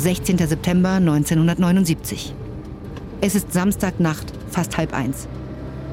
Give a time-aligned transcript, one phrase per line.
[0.00, 0.38] 16.
[0.38, 2.34] September 1979.
[3.20, 5.28] Es ist Samstagnacht, fast halb eins.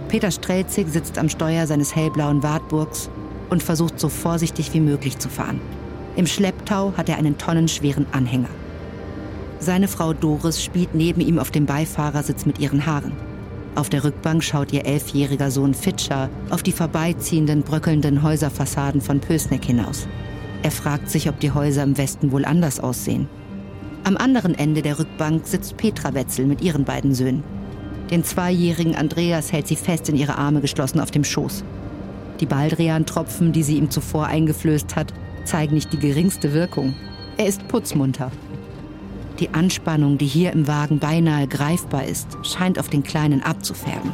[0.07, 3.09] Peter Strelzig sitzt am Steuer seines hellblauen Wartburgs
[3.49, 5.59] und versucht so vorsichtig wie möglich zu fahren.
[6.15, 8.47] Im Schlepptau hat er einen tonnenschweren Anhänger.
[9.59, 13.11] Seine Frau Doris spielt neben ihm auf dem Beifahrersitz mit ihren Haaren.
[13.75, 19.65] Auf der Rückbank schaut ihr elfjähriger Sohn Fitscher auf die vorbeiziehenden, bröckelnden Häuserfassaden von Pösneck
[19.65, 20.07] hinaus.
[20.63, 23.27] Er fragt sich, ob die Häuser im Westen wohl anders aussehen.
[24.07, 27.43] Am anderen Ende der Rückbank sitzt Petra Wetzel mit ihren beiden Söhnen.
[28.09, 31.65] Den zweijährigen Andreas hält sie fest in ihre Arme geschlossen auf dem Schoß.
[32.39, 36.95] Die Baldrian-Tropfen, die sie ihm zuvor eingeflößt hat, zeigen nicht die geringste Wirkung.
[37.35, 38.31] Er ist putzmunter.
[39.41, 44.13] Die Anspannung, die hier im Wagen beinahe greifbar ist, scheint auf den Kleinen abzufärben.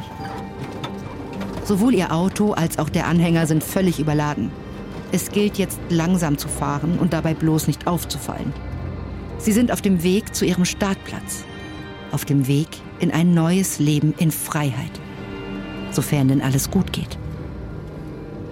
[1.62, 4.50] Sowohl ihr Auto als auch der Anhänger sind völlig überladen.
[5.12, 8.52] Es gilt jetzt langsam zu fahren und dabei bloß nicht aufzufallen.
[9.44, 11.44] Sie sind auf dem Weg zu ihrem Startplatz.
[12.12, 14.98] Auf dem Weg in ein neues Leben in Freiheit.
[15.90, 17.18] Sofern denn alles gut geht.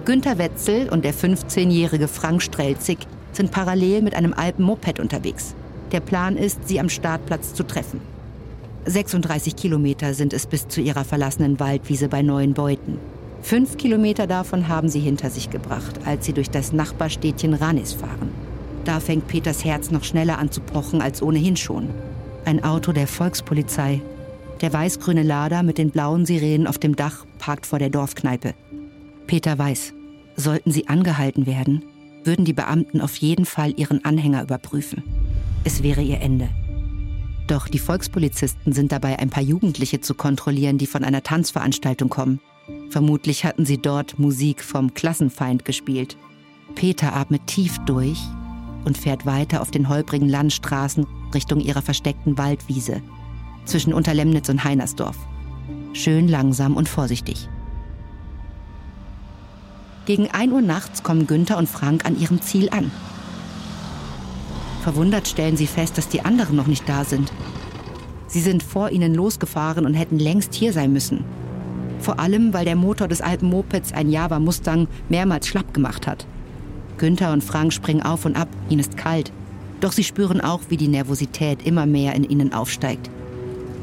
[0.05, 2.99] Günter Wetzel und der 15-jährige Frank Strelzig
[3.31, 5.55] sind parallel mit einem alten Moped unterwegs.
[5.91, 7.99] Der Plan ist, sie am Startplatz zu treffen.
[8.85, 12.99] 36 Kilometer sind es bis zu ihrer verlassenen Waldwiese bei Neuen Beuten.
[13.41, 18.42] Fünf Kilometer davon haben sie hinter sich gebracht, als sie durch das Nachbarstädtchen Ranis fahren.
[18.85, 21.89] Da fängt Peters Herz noch schneller an zu pochen als ohnehin schon.
[22.45, 24.01] Ein Auto der Volkspolizei.
[24.61, 28.53] Der weiß-grüne Lader mit den blauen Sirenen auf dem Dach parkt vor der Dorfkneipe.
[29.27, 29.93] Peter weiß,
[30.35, 31.83] sollten sie angehalten werden,
[32.23, 35.03] würden die Beamten auf jeden Fall ihren Anhänger überprüfen.
[35.63, 36.49] Es wäre ihr Ende.
[37.47, 42.39] Doch die Volkspolizisten sind dabei, ein paar Jugendliche zu kontrollieren, die von einer Tanzveranstaltung kommen.
[42.89, 46.17] Vermutlich hatten sie dort Musik vom Klassenfeind gespielt.
[46.75, 48.19] Peter atmet tief durch
[48.85, 53.01] und fährt weiter auf den holprigen Landstraßen Richtung ihrer versteckten Waldwiese
[53.65, 55.17] zwischen Unterlemnitz und Heinersdorf.
[55.93, 57.47] Schön langsam und vorsichtig.
[60.05, 62.91] Gegen 1 Uhr nachts kommen Günther und Frank an ihrem Ziel an.
[64.81, 67.31] Verwundert stellen sie fest, dass die anderen noch nicht da sind.
[68.27, 71.23] Sie sind vor ihnen losgefahren und hätten längst hier sein müssen.
[71.99, 76.27] Vor allem, weil der Motor des alten Mopeds ein Java Mustang mehrmals schlapp gemacht hat.
[77.03, 79.33] Günther und Frank springen auf und ab, ihnen ist kalt.
[79.81, 83.09] Doch sie spüren auch, wie die Nervosität immer mehr in ihnen aufsteigt.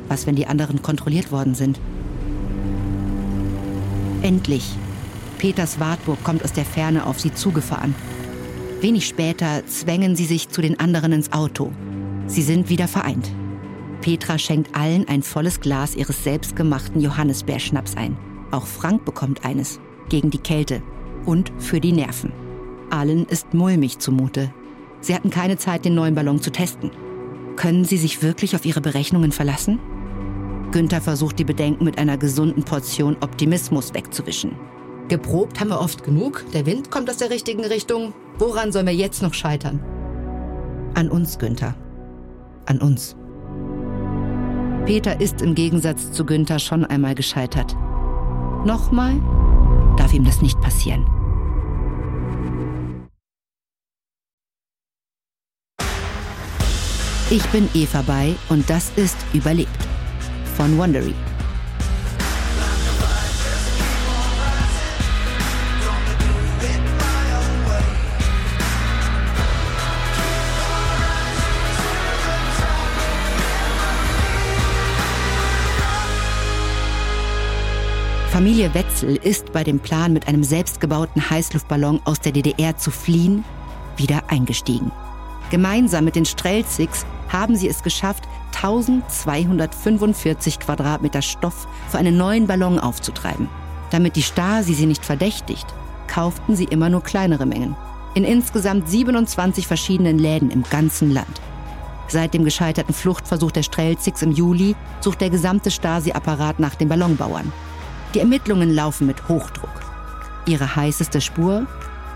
[0.09, 1.79] Was, wenn die anderen kontrolliert worden sind?
[4.23, 4.73] Endlich.
[5.37, 7.95] Peters Wartburg kommt aus der Ferne auf sie zugefahren.
[8.81, 11.73] Wenig später zwängen sie sich zu den anderen ins Auto.
[12.27, 13.31] Sie sind wieder vereint.
[14.01, 18.17] Petra schenkt allen ein volles Glas ihres selbstgemachten Johannisbeerschnaps ein.
[18.51, 19.79] Auch Frank bekommt eines.
[20.09, 20.83] Gegen die Kälte.
[21.27, 22.33] Und für die Nerven.
[22.91, 24.53] Allen ist mulmig zumute.
[25.01, 26.91] Sie hatten keine Zeit, den neuen Ballon zu testen.
[27.56, 29.78] Können sie sich wirklich auf ihre Berechnungen verlassen?
[30.73, 34.56] Günther versucht die Bedenken mit einer gesunden Portion Optimismus wegzuwischen.
[35.09, 36.45] Geprobt haben wir oft genug.
[36.55, 38.12] Der Wind kommt aus der richtigen Richtung.
[38.39, 39.81] Woran sollen wir jetzt noch scheitern?
[40.95, 41.75] An uns, Günther.
[42.67, 43.17] An uns.
[44.87, 47.77] Peter ist im Gegensatz zu Günther schon einmal gescheitert.
[48.65, 49.21] Nochmal
[49.97, 51.05] darf ihm das nicht passieren.
[57.33, 59.71] Ich bin Eva bei und das ist Überlebt
[60.57, 61.15] von Wondery.
[78.33, 83.45] Familie Wetzel ist bei dem Plan, mit einem selbstgebauten Heißluftballon aus der DDR zu fliehen,
[83.97, 84.91] wieder eingestiegen.
[85.50, 88.25] Gemeinsam mit den Strelzigs haben sie es geschafft,
[88.55, 93.49] 1245 Quadratmeter Stoff für einen neuen Ballon aufzutreiben.
[93.91, 95.66] Damit die Stasi sie nicht verdächtigt,
[96.07, 97.77] kauften sie immer nur kleinere Mengen.
[98.15, 101.41] In insgesamt 27 verschiedenen Läden im ganzen Land.
[102.09, 107.53] Seit dem gescheiterten Fluchtversuch der Strelzigs im Juli sucht der gesamte Stasi-Apparat nach den Ballonbauern.
[108.15, 109.71] Die Ermittlungen laufen mit Hochdruck.
[110.47, 111.66] Ihre heißeste Spur?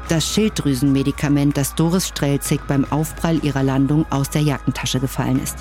[0.08, 5.56] Das Schilddrüsenmedikament, das Doris Strelzig beim Aufprall ihrer Landung aus der Jackentasche gefallen ist.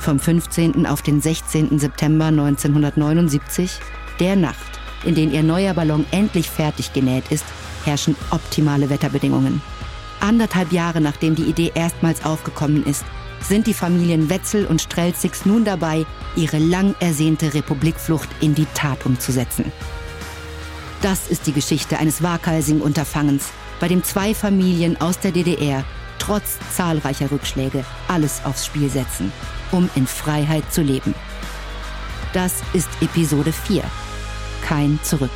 [0.00, 0.84] Vom 15.
[0.84, 1.78] auf den 16.
[1.78, 3.78] September 1979,
[4.18, 4.56] der Nacht,
[5.04, 7.44] in der ihr neuer Ballon endlich fertig genäht ist,
[7.84, 9.62] herrschen optimale Wetterbedingungen.
[10.18, 13.04] Anderthalb Jahre nachdem die Idee erstmals aufgekommen ist,
[13.40, 16.04] sind die Familien Wetzel und Strelzigs nun dabei,
[16.36, 19.72] ihre lang ersehnte Republikflucht in die Tat umzusetzen.
[21.02, 23.48] Das ist die Geschichte eines waghalsigen Unterfangens,
[23.80, 25.84] bei dem zwei Familien aus der DDR
[26.18, 29.32] trotz zahlreicher Rückschläge alles aufs Spiel setzen,
[29.72, 31.14] um in Freiheit zu leben.
[32.34, 33.82] Das ist Episode 4.
[34.62, 35.30] Kein Zurück.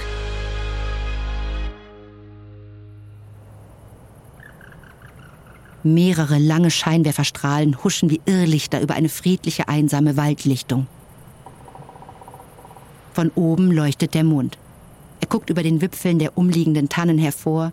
[5.82, 10.86] Mehrere lange Scheinwerferstrahlen huschen wie Irrlichter über eine friedliche, einsame Waldlichtung.
[13.12, 14.58] Von oben leuchtet der Mond.
[15.24, 17.72] Er guckt über den Wipfeln der umliegenden Tannen hervor,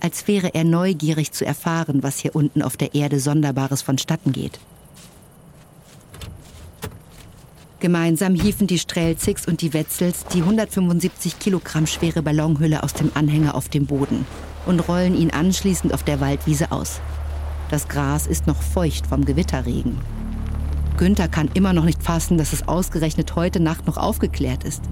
[0.00, 4.58] als wäre er neugierig zu erfahren, was hier unten auf der Erde Sonderbares vonstatten geht.
[7.78, 13.54] Gemeinsam hieven die Strelzigs und die Wetzels die 175 Kilogramm schwere Ballonhülle aus dem Anhänger
[13.54, 14.26] auf den Boden
[14.66, 17.00] und rollen ihn anschließend auf der Waldwiese aus.
[17.70, 20.00] Das Gras ist noch feucht vom Gewitterregen.
[20.96, 24.82] Günther kann immer noch nicht fassen, dass es ausgerechnet heute Nacht noch aufgeklärt ist.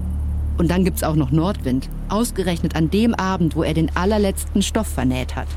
[0.60, 4.88] Und dann gibt's auch noch Nordwind, ausgerechnet an dem Abend, wo er den allerletzten Stoff
[4.88, 5.48] vernäht hat.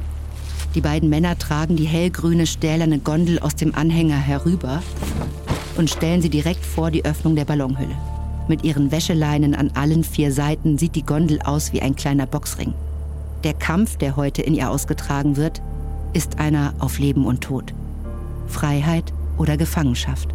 [0.75, 4.81] Die beiden Männer tragen die hellgrüne stählerne Gondel aus dem Anhänger herüber
[5.75, 7.97] und stellen sie direkt vor die Öffnung der Ballonhülle.
[8.47, 12.73] Mit ihren Wäscheleinen an allen vier Seiten sieht die Gondel aus wie ein kleiner Boxring.
[13.43, 15.61] Der Kampf, der heute in ihr ausgetragen wird,
[16.13, 17.73] ist einer auf Leben und Tod.
[18.47, 20.29] Freiheit oder Gefangenschaft.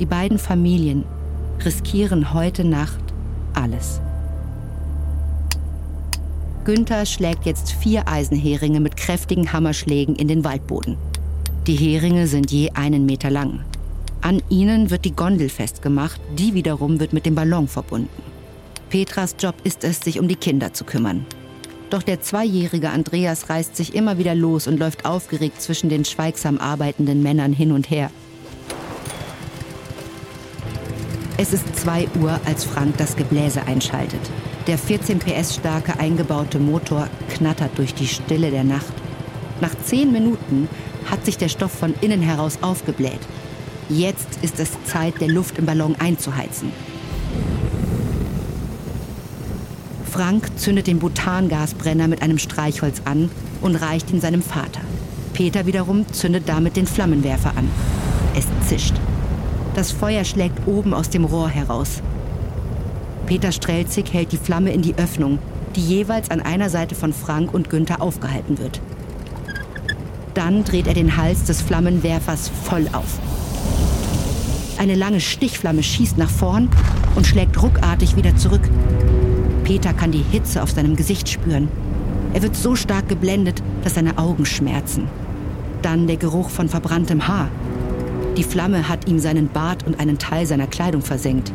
[0.00, 1.04] Die beiden Familien
[1.64, 3.05] riskieren heute Nacht
[3.56, 4.00] alles.
[6.64, 10.96] Günther schlägt jetzt vier Eisenheringe mit kräftigen Hammerschlägen in den Waldboden.
[11.66, 13.60] Die Heringe sind je einen Meter lang.
[14.20, 18.22] An ihnen wird die Gondel festgemacht, die wiederum wird mit dem Ballon verbunden.
[18.90, 21.24] Petras Job ist es, sich um die Kinder zu kümmern.
[21.90, 26.58] Doch der zweijährige Andreas reißt sich immer wieder los und läuft aufgeregt zwischen den schweigsam
[26.58, 28.10] arbeitenden Männern hin und her.
[31.38, 34.20] Es ist 2 Uhr, als Frank das Gebläse einschaltet.
[34.66, 38.92] Der 14 PS starke eingebaute Motor knattert durch die Stille der Nacht.
[39.60, 40.66] Nach 10 Minuten
[41.10, 43.20] hat sich der Stoff von innen heraus aufgebläht.
[43.90, 46.72] Jetzt ist es Zeit, der Luft im Ballon einzuheizen.
[50.10, 53.30] Frank zündet den Butangasbrenner mit einem Streichholz an
[53.60, 54.80] und reicht ihn seinem Vater.
[55.34, 57.68] Peter wiederum zündet damit den Flammenwerfer an.
[58.34, 58.94] Es zischt.
[59.76, 62.00] Das Feuer schlägt oben aus dem Rohr heraus.
[63.26, 65.38] Peter Strelzig hält die Flamme in die Öffnung,
[65.76, 68.80] die jeweils an einer Seite von Frank und Günther aufgehalten wird.
[70.32, 73.18] Dann dreht er den Hals des Flammenwerfers voll auf.
[74.78, 76.70] Eine lange Stichflamme schießt nach vorn
[77.14, 78.66] und schlägt ruckartig wieder zurück.
[79.64, 81.68] Peter kann die Hitze auf seinem Gesicht spüren.
[82.32, 85.06] Er wird so stark geblendet, dass seine Augen schmerzen.
[85.82, 87.50] Dann der Geruch von verbranntem Haar.
[88.36, 91.52] Die Flamme hat ihm seinen Bart und einen Teil seiner Kleidung versenkt.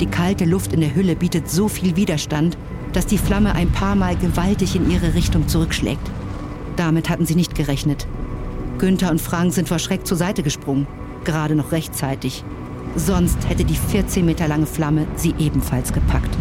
[0.00, 2.56] Die kalte Luft in der Hülle bietet so viel Widerstand,
[2.92, 6.10] dass die Flamme ein paar Mal gewaltig in ihre Richtung zurückschlägt.
[6.76, 8.06] Damit hatten sie nicht gerechnet.
[8.78, 10.86] Günther und Frank sind vor Schreck zur Seite gesprungen,
[11.24, 12.44] gerade noch rechtzeitig.
[12.94, 16.36] Sonst hätte die 14 Meter lange Flamme sie ebenfalls gepackt.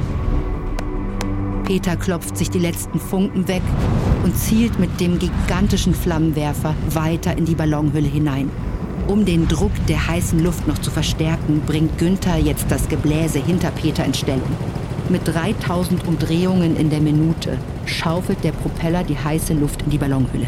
[1.64, 3.62] Peter klopft sich die letzten Funken weg
[4.24, 8.50] und zielt mit dem gigantischen Flammenwerfer weiter in die Ballonhülle hinein.
[9.12, 13.70] Um den Druck der heißen Luft noch zu verstärken, bringt Günther jetzt das Gebläse hinter
[13.72, 14.56] Peter in Stellung.
[15.10, 20.48] Mit 3000 Umdrehungen in der Minute schaufelt der Propeller die heiße Luft in die Ballonhülle.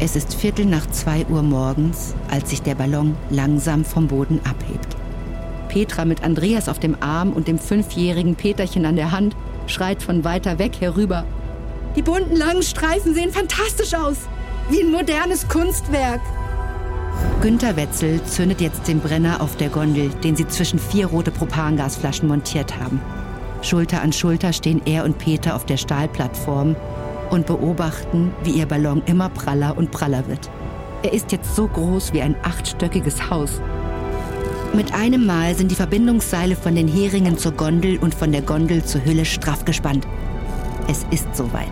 [0.00, 4.96] Es ist Viertel nach zwei Uhr morgens, als sich der Ballon langsam vom Boden abhebt.
[5.68, 9.36] Petra mit Andreas auf dem Arm und dem fünfjährigen Peterchen an der Hand
[9.68, 11.24] schreit von weiter weg herüber.
[11.94, 14.16] Die bunten langen Streifen sehen fantastisch aus.
[14.68, 16.20] Wie ein modernes Kunstwerk.
[17.44, 22.26] Günter Wetzel zündet jetzt den Brenner auf der Gondel, den sie zwischen vier rote Propangasflaschen
[22.26, 23.02] montiert haben.
[23.60, 26.74] Schulter an Schulter stehen er und Peter auf der Stahlplattform
[27.28, 30.50] und beobachten, wie ihr Ballon immer praller und praller wird.
[31.02, 33.60] Er ist jetzt so groß wie ein achtstöckiges Haus
[34.72, 38.82] mit einem Mal sind die Verbindungsseile von den Heringen zur Gondel und von der Gondel
[38.84, 40.08] zur Hülle straff gespannt.
[40.88, 41.70] Es ist soweit.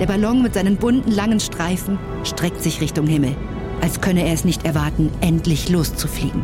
[0.00, 3.36] Der Ballon mit seinen bunten langen Streifen streckt sich Richtung Himmel,
[3.84, 6.42] als könne er es nicht erwarten, endlich loszufliegen.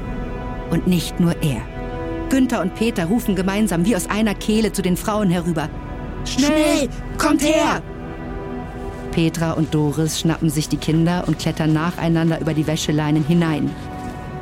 [0.70, 1.62] Und nicht nur er.
[2.28, 5.70] Günther und Peter rufen gemeinsam wie aus einer Kehle zu den Frauen herüber.
[6.26, 7.80] Schnell, kommt her!
[9.12, 13.70] Petra und Doris schnappen sich die Kinder und klettern nacheinander über die Wäscheleinen hinein,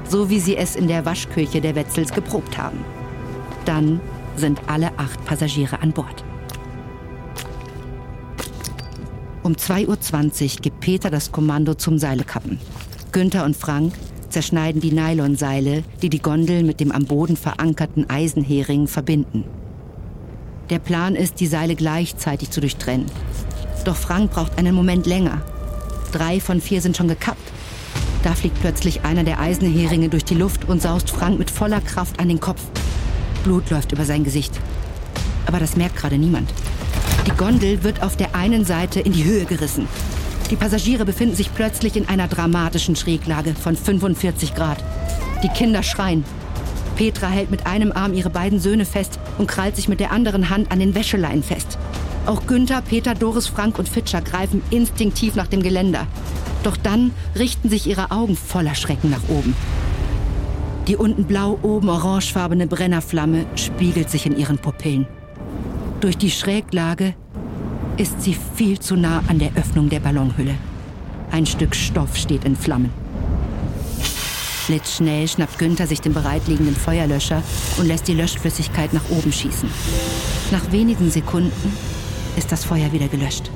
[0.08, 2.84] so wie sie es in der Waschküche der Wetzels geprobt haben.
[3.64, 4.00] Dann
[4.34, 6.24] sind alle acht Passagiere an Bord.
[9.48, 12.58] Um 2.20 Uhr gibt Peter das Kommando zum Seilekappen.
[13.12, 13.94] Günther und Frank
[14.28, 19.44] zerschneiden die Nylonseile, die die Gondel mit dem am Boden verankerten Eisenhering verbinden.
[20.68, 23.06] Der Plan ist, die Seile gleichzeitig zu durchtrennen.
[23.86, 25.40] Doch Frank braucht einen Moment länger.
[26.12, 27.50] Drei von vier sind schon gekappt.
[28.24, 32.20] Da fliegt plötzlich einer der Eisenheringe durch die Luft und saust Frank mit voller Kraft
[32.20, 32.60] an den Kopf.
[33.44, 34.60] Blut läuft über sein Gesicht.
[35.46, 36.52] Aber das merkt gerade niemand.
[37.28, 39.86] Die Gondel wird auf der einen Seite in die Höhe gerissen.
[40.50, 44.82] Die Passagiere befinden sich plötzlich in einer dramatischen Schräglage von 45 Grad.
[45.42, 46.24] Die Kinder schreien.
[46.96, 50.48] Petra hält mit einem Arm ihre beiden Söhne fest und krallt sich mit der anderen
[50.48, 51.76] Hand an den Wäscheleinen fest.
[52.24, 56.06] Auch Günther, Peter, Doris, Frank und Fitscher greifen instinktiv nach dem Geländer.
[56.62, 59.54] Doch dann richten sich ihre Augen voller Schrecken nach oben.
[60.86, 65.06] Die unten blau, oben orangefarbene Brennerflamme spiegelt sich in ihren Pupillen.
[66.00, 67.14] Durch die Schräglage
[67.96, 70.54] ist sie viel zu nah an der Öffnung der Ballonhülle.
[71.32, 72.92] Ein Stück Stoff steht in Flammen.
[74.68, 77.42] Blitzschnell schnappt Günther sich den bereitliegenden Feuerlöscher
[77.78, 79.68] und lässt die Löschflüssigkeit nach oben schießen.
[80.52, 81.76] Nach wenigen Sekunden
[82.36, 83.50] ist das Feuer wieder gelöscht.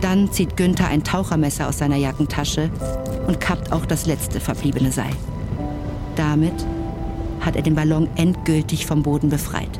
[0.00, 2.70] Dann zieht Günther ein Tauchermesser aus seiner Jackentasche
[3.28, 5.14] und kappt auch das letzte verbliebene Seil.
[6.16, 6.66] Damit
[7.40, 9.78] hat er den Ballon endgültig vom Boden befreit.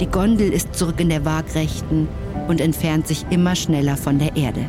[0.00, 2.08] Die Gondel ist zurück in der Waagrechten
[2.48, 4.66] und entfernt sich immer schneller von der Erde.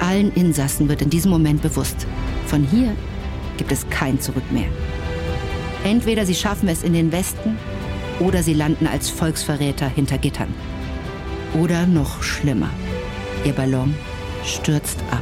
[0.00, 2.06] Allen Insassen wird in diesem Moment bewusst,
[2.46, 2.94] von hier
[3.58, 4.68] gibt es kein Zurück mehr.
[5.84, 7.58] Entweder sie schaffen es in den Westen
[8.20, 10.52] oder sie landen als Volksverräter hinter Gittern.
[11.60, 12.70] Oder noch schlimmer,
[13.44, 13.94] ihr Ballon
[14.44, 15.19] stürzt ab.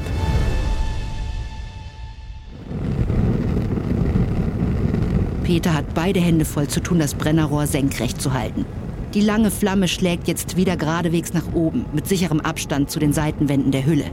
[5.48, 8.66] Peter hat beide Hände voll zu tun, das Brennerrohr senkrecht zu halten.
[9.14, 13.72] Die lange Flamme schlägt jetzt wieder geradewegs nach oben, mit sicherem Abstand zu den Seitenwänden
[13.72, 14.04] der Hülle.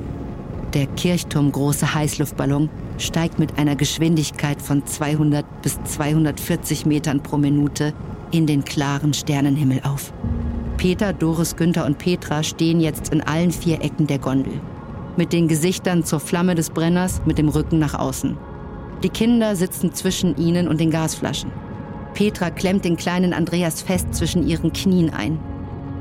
[0.74, 7.94] Der kirchturmgroße Heißluftballon steigt mit einer Geschwindigkeit von 200 bis 240 Metern pro Minute
[8.32, 10.14] in den klaren Sternenhimmel auf.
[10.78, 14.54] Peter, Doris, Günther und Petra stehen jetzt in allen vier Ecken der Gondel.
[15.18, 18.38] Mit den Gesichtern zur Flamme des Brenners, mit dem Rücken nach außen.
[19.06, 21.52] Die Kinder sitzen zwischen ihnen und den Gasflaschen.
[22.16, 25.38] Petra klemmt den kleinen Andreas fest zwischen ihren Knien ein.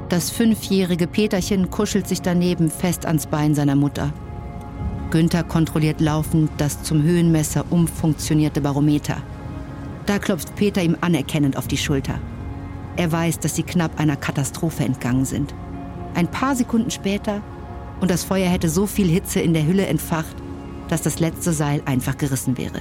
[0.08, 4.11] Das fünfjährige Peterchen kuschelt sich daneben fest ans Bein seiner Mutter.
[5.11, 9.18] Günther kontrolliert laufend das zum Höhenmesser umfunktionierte Barometer.
[10.06, 12.18] Da klopft Peter ihm anerkennend auf die Schulter.
[12.96, 15.54] Er weiß, dass sie knapp einer Katastrophe entgangen sind.
[16.14, 17.42] Ein paar Sekunden später
[18.00, 20.37] und das Feuer hätte so viel Hitze in der Hülle entfacht,
[20.94, 22.80] dass das letzte Seil einfach gerissen wäre.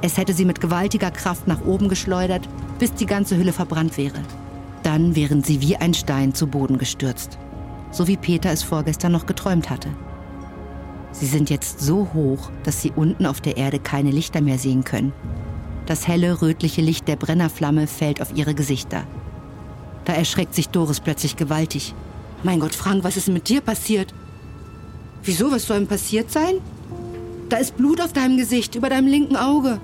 [0.00, 2.48] Es hätte sie mit gewaltiger Kraft nach oben geschleudert,
[2.78, 4.20] bis die ganze Hülle verbrannt wäre.
[4.84, 7.36] Dann wären sie wie ein Stein zu Boden gestürzt,
[7.90, 9.88] so wie Peter es vorgestern noch geträumt hatte.
[11.10, 14.84] Sie sind jetzt so hoch, dass sie unten auf der Erde keine Lichter mehr sehen
[14.84, 15.12] können.
[15.86, 19.02] Das helle, rötliche Licht der Brennerflamme fällt auf ihre Gesichter.
[20.04, 21.92] Da erschreckt sich Doris plötzlich gewaltig.
[22.44, 24.14] Mein Gott, Frank, was ist mit dir passiert?
[25.24, 26.60] Wieso, was soll ihm passiert sein?
[27.50, 29.80] Da ist Blut auf deinem Gesicht, über deinem linken Auge.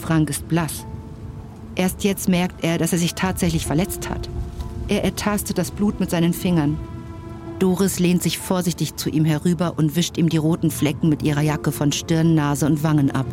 [0.00, 0.86] Frank ist blass.
[1.74, 4.28] Erst jetzt merkt er, dass er sich tatsächlich verletzt hat.
[4.86, 6.78] Er ertastet das Blut mit seinen Fingern.
[7.58, 11.40] Doris lehnt sich vorsichtig zu ihm herüber und wischt ihm die roten Flecken mit ihrer
[11.40, 13.26] Jacke von Stirn, Nase und Wangen ab.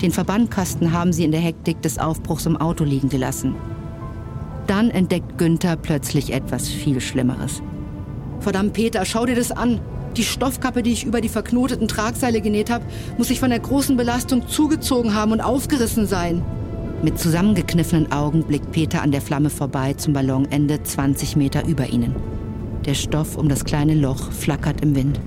[0.00, 3.54] Den Verbandkasten haben sie in der Hektik des Aufbruchs im Auto liegen gelassen.
[4.66, 7.62] Dann entdeckt Günther plötzlich etwas viel Schlimmeres.
[8.40, 9.80] Verdammt, Peter, schau dir das an.
[10.16, 12.84] Die Stoffkappe, die ich über die verknoteten Tragseile genäht habe,
[13.18, 16.42] muss sich von der großen Belastung zugezogen haben und aufgerissen sein.
[17.02, 22.14] Mit zusammengekniffenen Augen blickt Peter an der Flamme vorbei zum Ballonende 20 Meter über ihnen.
[22.86, 25.20] Der Stoff um das kleine Loch flackert im Wind.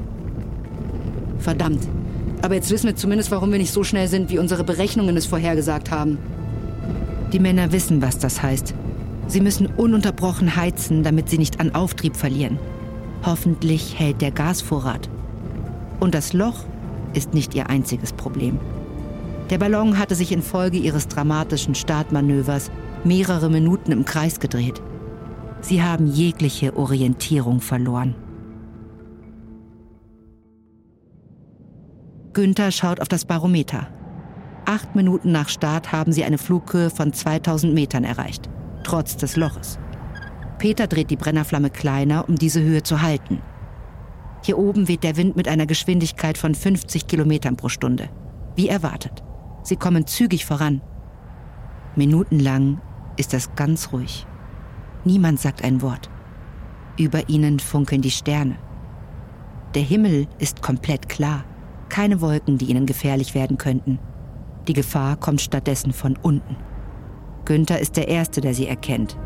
[1.40, 1.88] Verdammt.
[2.42, 5.26] Aber jetzt wissen wir zumindest, warum wir nicht so schnell sind, wie unsere Berechnungen es
[5.26, 6.18] vorhergesagt haben.
[7.34, 8.74] Die Männer wissen, was das heißt.
[9.28, 12.58] Sie müssen ununterbrochen heizen, damit sie nicht an Auftrieb verlieren.
[13.26, 15.10] Hoffentlich hält der Gasvorrat.
[16.00, 16.64] Und das Loch
[17.14, 18.60] ist nicht ihr einziges Problem.
[19.50, 22.70] Der Ballon hatte sich infolge ihres dramatischen Startmanövers
[23.04, 24.82] mehrere Minuten im Kreis gedreht.
[25.62, 28.16] Sie haben jegliche Orientierung verloren.
[32.34, 33.88] Günther schaut auf das Barometer.
[34.66, 38.50] Acht Minuten nach Start haben sie eine Flughöhe von 2000 Metern erreicht,
[38.84, 39.80] trotz des Loches.
[40.58, 43.42] Peter dreht die Brennerflamme kleiner, um diese Höhe zu halten.
[44.44, 48.10] Hier oben weht der Wind mit einer Geschwindigkeit von 50 Kilometern pro Stunde.
[48.56, 49.24] Wie erwartet.
[49.64, 50.82] Sie kommen zügig voran.
[51.96, 52.82] Minutenlang
[53.18, 54.26] ist es ganz ruhig.
[55.04, 56.10] Niemand sagt ein Wort.
[56.98, 58.58] Über ihnen funkeln die Sterne.
[59.76, 61.44] Der Himmel ist komplett klar.
[61.90, 64.00] Keine Wolken, die ihnen gefährlich werden könnten.
[64.68, 66.56] Die Gefahr kommt stattdessen von unten.
[67.46, 69.18] Günther ist der Erste, der sie erkennt.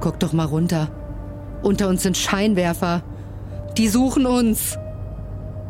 [0.00, 0.88] Guck doch mal runter.
[1.62, 3.02] Unter uns sind Scheinwerfer.
[3.76, 4.78] Die suchen uns.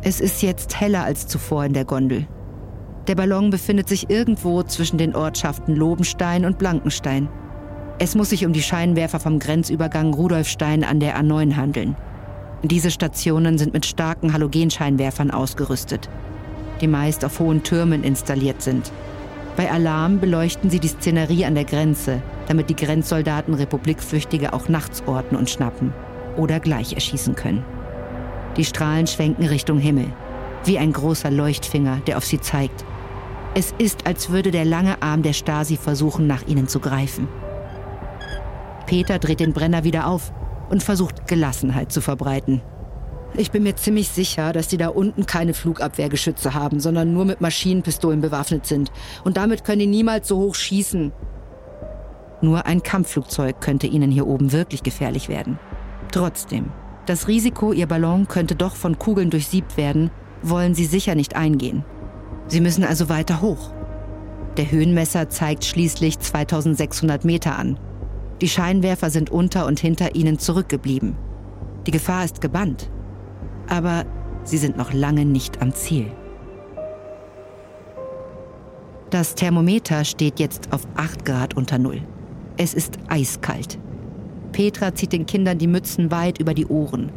[0.01, 2.27] Es ist jetzt heller als zuvor in der Gondel.
[3.07, 7.29] Der Ballon befindet sich irgendwo zwischen den Ortschaften Lobenstein und Blankenstein.
[7.99, 11.95] Es muss sich um die Scheinwerfer vom Grenzübergang Rudolfstein an der A9 handeln.
[12.63, 16.09] Diese Stationen sind mit starken Halogenscheinwerfern ausgerüstet,
[16.81, 18.91] die meist auf hohen Türmen installiert sind.
[19.57, 25.01] Bei Alarm beleuchten sie die Szenerie an der Grenze, damit die Grenzsoldaten Republikflüchtige auch nachts
[25.07, 25.93] orten und schnappen
[26.37, 27.65] oder gleich erschießen können.
[28.55, 30.13] Die Strahlen schwenken Richtung Himmel,
[30.63, 32.85] wie ein großer Leuchtfinger, der auf sie zeigt.
[33.55, 37.27] Es ist, als würde der lange Arm der Stasi versuchen, nach ihnen zu greifen.
[38.85, 40.31] Peter dreht den Brenner wieder auf
[40.69, 42.61] und versucht Gelassenheit zu verbreiten.
[43.35, 47.41] Ich bin mir ziemlich sicher, dass die da unten keine Flugabwehrgeschütze haben, sondern nur mit
[47.41, 48.91] Maschinenpistolen bewaffnet sind.
[49.23, 51.11] Und damit können die niemals so hoch schießen.
[52.41, 55.59] Nur ein Kampfflugzeug könnte ihnen hier oben wirklich gefährlich werden.
[56.11, 56.71] Trotzdem,
[57.05, 61.83] das Risiko, ihr Ballon könnte doch von Kugeln durchsiebt werden, wollen sie sicher nicht eingehen.
[62.47, 63.71] Sie müssen also weiter hoch.
[64.57, 67.79] Der Höhenmesser zeigt schließlich 2600 Meter an.
[68.41, 71.15] Die Scheinwerfer sind unter und hinter ihnen zurückgeblieben.
[71.85, 72.89] Die Gefahr ist gebannt.
[73.67, 74.05] Aber
[74.43, 76.11] sie sind noch lange nicht am Ziel.
[79.09, 82.01] Das Thermometer steht jetzt auf 8 Grad unter Null.
[82.57, 83.79] Es ist eiskalt.
[84.51, 87.11] Petra zieht den Kindern die Mützen weit über die Ohren.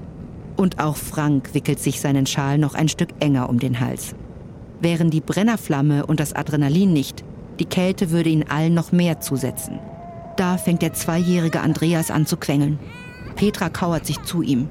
[0.57, 4.15] Und auch Frank wickelt sich seinen Schal noch ein Stück enger um den Hals.
[4.81, 7.25] Wären die Brennerflamme und das Adrenalin nicht,
[7.59, 9.79] die Kälte würde ihnen allen noch mehr zusetzen.
[10.37, 12.79] Da fängt der zweijährige Andreas an zu quengeln.
[13.37, 14.69] Petra kauert sich zu ihm,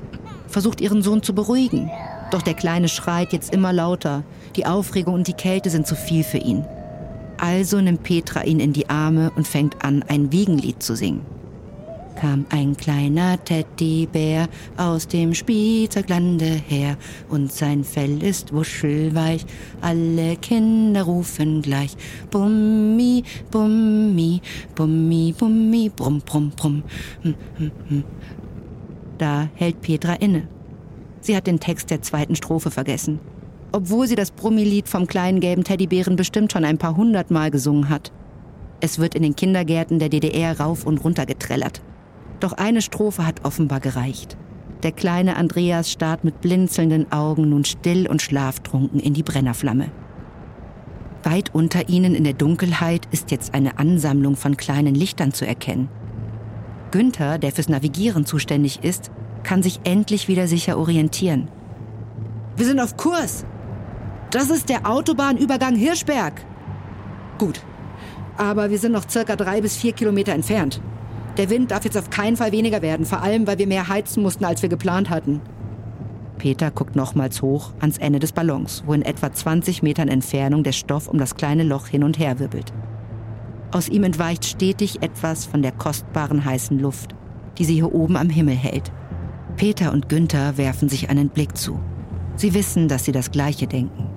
[0.49, 1.89] versucht ihren Sohn zu beruhigen.
[2.31, 4.23] Doch der Kleine schreit jetzt immer lauter.
[4.55, 6.65] Die Aufregung und die Kälte sind zu viel für ihn.
[7.37, 11.25] Also nimmt Petra ihn in die Arme und fängt an, ein Wiegenlied zu singen
[12.19, 16.97] kam ein kleiner Teddybär aus dem Spielzeuglande her
[17.29, 19.45] und sein Fell ist wuschelweich.
[19.79, 21.95] Alle Kinder rufen gleich
[22.29, 24.41] Bummi, Bummi,
[24.75, 26.83] Bummi, Bummi, Brumm, Brumm, Brumm.
[27.21, 28.03] Hm, hm, hm.
[29.19, 30.47] Da hält Petra inne.
[31.21, 33.19] Sie hat den Text der zweiten Strophe vergessen.
[33.73, 37.89] Obwohl sie das Brummilied vom kleinen gelben Teddybären bestimmt schon ein paar hundert Mal gesungen
[37.89, 38.11] hat.
[38.79, 41.81] Es wird in den Kindergärten der DDR rauf und runter getrellert.
[42.39, 44.37] Doch eine Strophe hat offenbar gereicht.
[44.83, 49.91] Der kleine Andreas starrt mit blinzelnden Augen nun still und schlaftrunken in die Brennerflamme.
[51.23, 55.89] Weit unter ihnen in der Dunkelheit ist jetzt eine Ansammlung von kleinen Lichtern zu erkennen.
[56.91, 59.11] Günther, der fürs Navigieren zuständig ist,
[59.43, 61.47] kann sich endlich wieder sicher orientieren.
[62.55, 63.45] Wir sind auf Kurs.
[64.31, 66.41] Das ist der Autobahnübergang Hirschberg.
[67.37, 67.61] Gut.
[68.37, 70.81] Aber wir sind noch circa drei bis vier Kilometer entfernt.
[71.37, 74.21] Der Wind darf jetzt auf keinen Fall weniger werden, vor allem weil wir mehr heizen
[74.21, 75.41] mussten, als wir geplant hatten.
[76.37, 80.71] Peter guckt nochmals hoch ans Ende des Ballons, wo in etwa 20 Metern Entfernung der
[80.71, 82.73] Stoff um das kleine Loch hin und her wirbelt.
[83.71, 87.13] Aus ihm entweicht stetig etwas von der kostbaren heißen Luft,
[87.59, 88.91] die sie hier oben am Himmel hält.
[89.57, 91.79] Peter und Günther werfen sich einen Blick zu.
[92.35, 94.09] Sie wissen, dass sie das Gleiche denken.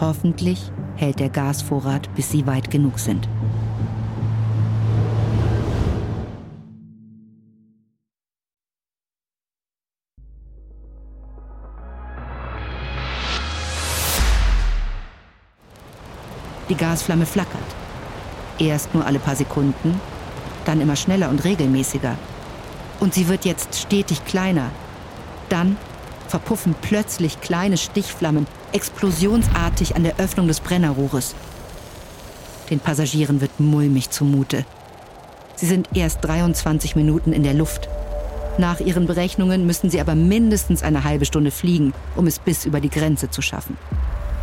[0.00, 3.28] Hoffentlich hält der Gasvorrat, bis sie weit genug sind.
[16.68, 17.87] Die Gasflamme flackert.
[18.58, 20.00] Erst nur alle paar Sekunden,
[20.64, 22.16] dann immer schneller und regelmäßiger.
[23.00, 24.70] Und sie wird jetzt stetig kleiner.
[25.48, 25.76] Dann
[26.26, 31.34] verpuffen plötzlich kleine Stichflammen explosionsartig an der Öffnung des Brennerrohres.
[32.70, 34.66] Den Passagieren wird mulmig zumute.
[35.56, 37.88] Sie sind erst 23 Minuten in der Luft.
[38.58, 42.80] Nach ihren Berechnungen müssen sie aber mindestens eine halbe Stunde fliegen, um es bis über
[42.80, 43.78] die Grenze zu schaffen.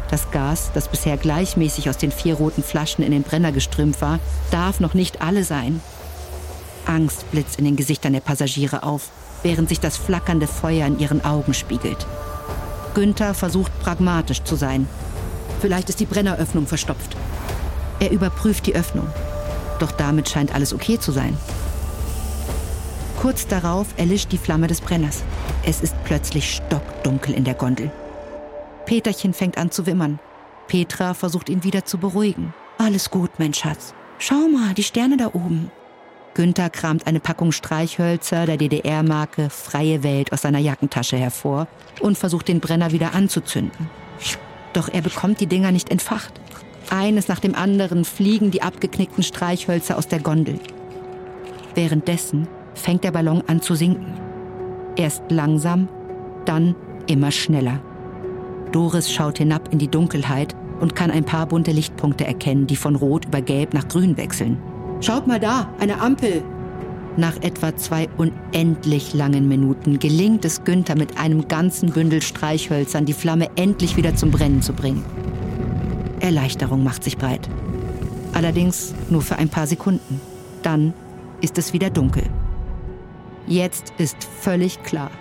[0.09, 4.19] Das Gas, das bisher gleichmäßig aus den vier roten Flaschen in den Brenner geströmt war,
[4.51, 5.81] darf noch nicht alle sein.
[6.85, 9.09] Angst blitzt in den Gesichtern der Passagiere auf,
[9.43, 12.05] während sich das flackernde Feuer in ihren Augen spiegelt.
[12.93, 14.87] Günther versucht pragmatisch zu sein.
[15.59, 17.15] Vielleicht ist die Brenneröffnung verstopft.
[17.99, 19.07] Er überprüft die Öffnung.
[19.79, 21.37] Doch damit scheint alles okay zu sein.
[23.19, 25.23] Kurz darauf erlischt die Flamme des Brenners.
[25.65, 27.91] Es ist plötzlich stockdunkel in der Gondel.
[28.85, 30.19] Peterchen fängt an zu wimmern.
[30.67, 32.53] Petra versucht ihn wieder zu beruhigen.
[32.77, 33.93] Alles gut, mein Schatz.
[34.17, 35.71] Schau mal, die Sterne da oben.
[36.33, 41.67] Günther kramt eine Packung Streichhölzer der DDR-Marke Freie Welt aus seiner Jackentasche hervor
[42.01, 43.89] und versucht den Brenner wieder anzuzünden.
[44.73, 46.33] Doch er bekommt die Dinger nicht entfacht.
[46.89, 50.59] Eines nach dem anderen fliegen die abgeknickten Streichhölzer aus der Gondel.
[51.73, 54.13] Währenddessen fängt der Ballon an zu sinken.
[54.97, 55.87] Erst langsam,
[56.45, 56.75] dann
[57.07, 57.79] immer schneller.
[58.71, 62.95] Doris schaut hinab in die Dunkelheit und kann ein paar bunte Lichtpunkte erkennen, die von
[62.95, 64.57] Rot über Gelb nach Grün wechseln.
[65.01, 66.43] Schaut mal da, eine Ampel.
[67.17, 73.13] Nach etwa zwei unendlich langen Minuten gelingt es Günther mit einem ganzen Bündel Streichhölzern, die
[73.13, 75.03] Flamme endlich wieder zum Brennen zu bringen.
[76.19, 77.47] Erleichterung macht sich breit.
[78.33, 80.19] Allerdings nur für ein paar Sekunden.
[80.61, 80.93] Dann
[81.39, 82.23] ist es wieder dunkel.
[83.47, 85.11] Jetzt ist völlig klar.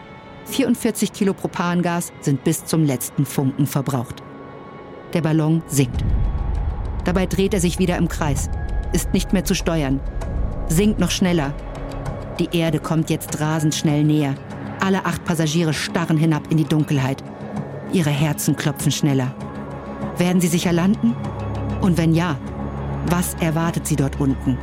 [0.47, 4.23] 44 Kilo Propangas sind bis zum letzten Funken verbraucht.
[5.13, 6.05] Der Ballon sinkt.
[7.05, 8.49] Dabei dreht er sich wieder im Kreis,
[8.93, 10.01] ist nicht mehr zu steuern,
[10.69, 11.55] sinkt noch schneller.
[12.39, 14.35] Die Erde kommt jetzt rasend schnell näher.
[14.81, 17.23] Alle acht Passagiere starren hinab in die Dunkelheit.
[17.93, 19.35] Ihre Herzen klopfen schneller.
[20.19, 21.15] Werden sie sicher landen?
[21.81, 22.37] Und wenn ja,
[23.07, 24.59] was erwartet sie dort unten?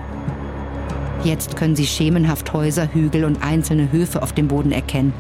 [1.24, 5.13] Jetzt können sie schemenhaft Häuser, Hügel und einzelne Höfe auf dem Boden erkennen.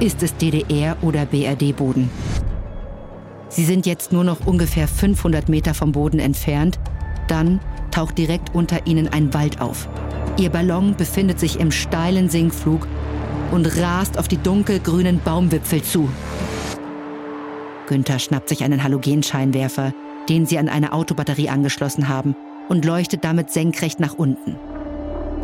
[0.00, 2.08] Ist es DDR oder BRD-Boden?
[3.50, 6.80] Sie sind jetzt nur noch ungefähr 500 Meter vom Boden entfernt.
[7.28, 7.60] Dann
[7.90, 9.90] taucht direkt unter ihnen ein Wald auf.
[10.38, 12.88] Ihr Ballon befindet sich im steilen Sinkflug
[13.50, 16.08] und rast auf die dunkelgrünen Baumwipfel zu.
[17.86, 19.92] Günther schnappt sich einen Halogenscheinwerfer,
[20.30, 22.34] den sie an eine Autobatterie angeschlossen haben,
[22.70, 24.56] und leuchtet damit senkrecht nach unten.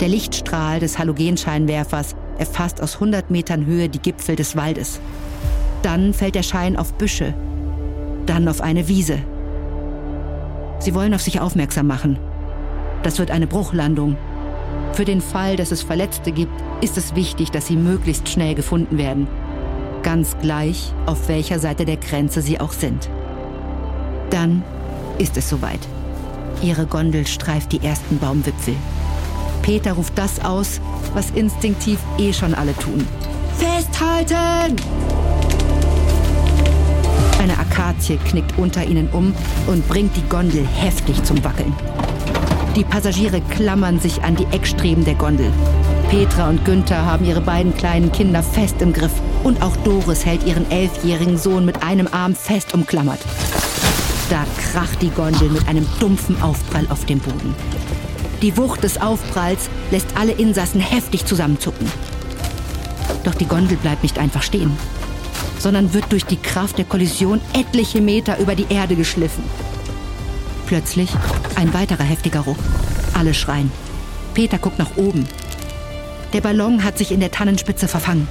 [0.01, 5.01] Der Lichtstrahl des Halogenscheinwerfers erfasst aus 100 Metern Höhe die Gipfel des Waldes.
[5.83, 7.35] Dann fällt der Schein auf Büsche,
[8.27, 9.19] dann auf eine Wiese.
[10.79, 12.19] Sie wollen auf sich aufmerksam machen.
[13.03, 14.17] Das wird eine Bruchlandung.
[14.93, 18.99] Für den Fall, dass es Verletzte gibt, ist es wichtig, dass sie möglichst schnell gefunden
[18.99, 19.29] werden.
[20.03, 23.09] Ganz gleich, auf welcher Seite der Grenze sie auch sind.
[24.31, 24.63] Dann
[25.19, 25.81] ist es soweit.
[26.63, 28.75] Ihre Gondel streift die ersten Baumwipfel.
[29.63, 30.81] Peter ruft das aus,
[31.15, 33.07] was instinktiv eh schon alle tun.
[33.57, 34.77] Festhalten!
[37.41, 39.35] Eine Akazie knickt unter ihnen um
[39.67, 41.73] und bringt die Gondel heftig zum Wackeln.
[42.75, 45.51] Die Passagiere klammern sich an die Eckstreben der Gondel.
[46.11, 49.13] Petra und Günther haben ihre beiden kleinen Kinder fest im Griff
[49.45, 53.21] und auch Doris hält ihren elfjährigen Sohn mit einem Arm fest umklammert.
[54.29, 57.55] Da kracht die Gondel mit einem dumpfen Aufprall auf dem Boden.
[58.43, 61.87] Die Wucht des Aufpralls lässt alle Insassen heftig zusammenzucken.
[63.25, 64.77] Doch die Gondel bleibt nicht einfach stehen
[65.59, 69.45] sondern wird durch die Kraft der Kollision etliche Meter über die Erde geschliffen.
[70.67, 71.11] Plötzlich
[71.57, 72.59] ein weiterer heftiger Ruck.
[73.15, 73.71] Alle schreien.
[74.35, 75.27] Peter guckt nach oben.
[76.33, 78.29] Der Ballon hat sich in der Tannenspitze verfangen.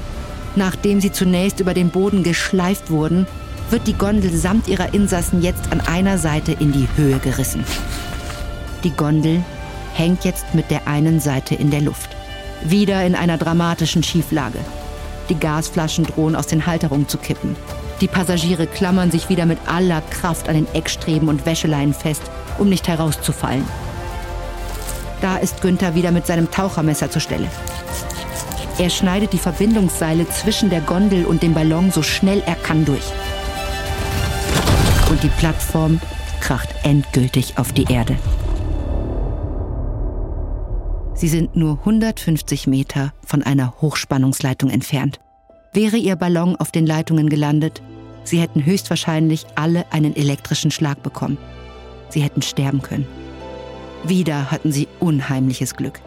[0.55, 3.27] Nachdem sie zunächst über den Boden geschleift wurden,
[3.69, 7.63] wird die Gondel samt ihrer Insassen jetzt an einer Seite in die Höhe gerissen.
[8.83, 9.43] Die Gondel
[9.95, 12.09] hängt jetzt mit der einen Seite in der Luft.
[12.63, 14.59] Wieder in einer dramatischen Schieflage.
[15.29, 17.55] Die Gasflaschen drohen aus den Halterungen zu kippen.
[18.01, 22.23] Die Passagiere klammern sich wieder mit aller Kraft an den Eckstreben und Wäscheleinen fest,
[22.57, 23.65] um nicht herauszufallen.
[25.21, 27.47] Da ist Günther wieder mit seinem Tauchermesser zur Stelle.
[28.77, 33.05] Er schneidet die Verbindungsseile zwischen der Gondel und dem Ballon so schnell er kann durch.
[35.09, 36.01] Und die Plattform
[36.41, 38.17] kracht endgültig auf die Erde.
[41.25, 45.19] Sie sind nur 150 Meter von einer Hochspannungsleitung entfernt.
[45.73, 47.81] Wäre Ihr Ballon auf den Leitungen gelandet,
[48.23, 51.39] Sie hätten höchstwahrscheinlich alle einen elektrischen Schlag bekommen.
[52.09, 53.07] Sie hätten sterben können.
[54.03, 55.99] Wieder hatten Sie unheimliches Glück.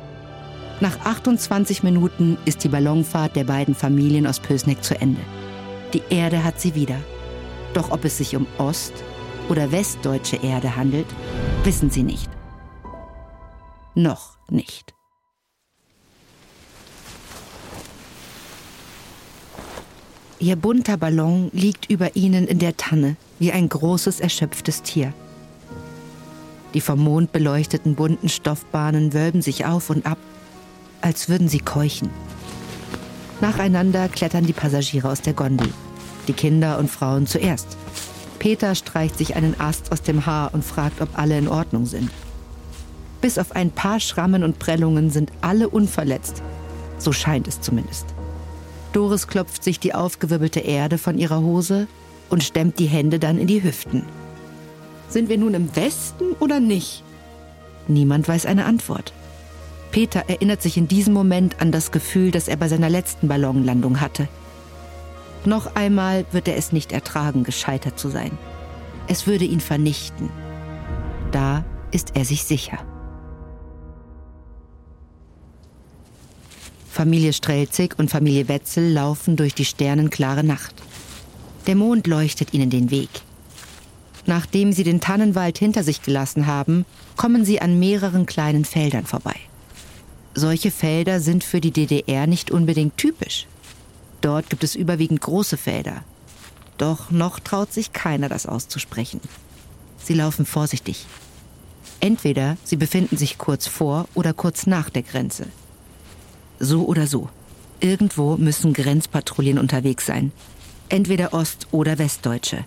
[0.79, 5.21] Nach 28 Minuten ist die Ballonfahrt der beiden Familien aus Pösneck zu Ende.
[5.95, 7.01] Die Erde hat sie wieder.
[7.75, 9.03] Doch ob es sich um ost-
[9.49, 11.09] oder westdeutsche Erde handelt,
[11.65, 12.31] wissen sie nicht.
[13.97, 14.95] Noch nicht.
[20.41, 25.13] Ihr bunter Ballon liegt über ihnen in der Tanne wie ein großes, erschöpftes Tier.
[26.75, 30.19] Die vom Mond beleuchteten bunten Stoffbahnen wölben sich auf und ab,
[31.01, 32.11] als würden sie keuchen.
[33.41, 35.71] Nacheinander klettern die Passagiere aus der Gondel,
[36.29, 37.77] die Kinder und Frauen zuerst.
[38.39, 42.11] Peter streicht sich einen Ast aus dem Haar und fragt, ob alle in Ordnung sind.
[43.21, 46.43] Bis auf ein paar Schrammen und Prellungen sind alle unverletzt.
[46.99, 48.07] So scheint es zumindest.
[48.93, 51.87] Doris klopft sich die aufgewirbelte Erde von ihrer Hose
[52.31, 54.05] und stemmt die Hände dann in die Hüften.
[55.09, 57.03] Sind wir nun im Westen oder nicht?
[57.87, 59.13] Niemand weiß eine Antwort.
[59.91, 64.01] Peter erinnert sich in diesem Moment an das Gefühl, das er bei seiner letzten Ballonlandung
[64.01, 64.29] hatte.
[65.45, 68.37] Noch einmal wird er es nicht ertragen, gescheitert zu sein.
[69.07, 70.29] Es würde ihn vernichten.
[71.33, 72.79] Da ist er sich sicher.
[76.99, 80.75] Familie Strelzig und Familie Wetzel laufen durch die sternenklare Nacht.
[81.69, 83.09] Der Mond leuchtet ihnen den Weg.
[84.27, 86.85] Nachdem sie den Tannenwald hinter sich gelassen haben,
[87.17, 89.37] kommen sie an mehreren kleinen Feldern vorbei.
[90.35, 93.47] Solche Felder sind für die DDR nicht unbedingt typisch.
[94.21, 96.03] Dort gibt es überwiegend große Felder.
[96.79, 99.21] Doch noch traut sich keiner, das auszusprechen.
[100.03, 101.07] Sie laufen vorsichtig.
[102.01, 105.47] Entweder sie befinden sich kurz vor oder kurz nach der Grenze.
[106.59, 107.29] So oder so.
[107.81, 110.33] Irgendwo müssen Grenzpatrouillen unterwegs sein.
[110.89, 112.65] Entweder Ost- oder Westdeutsche.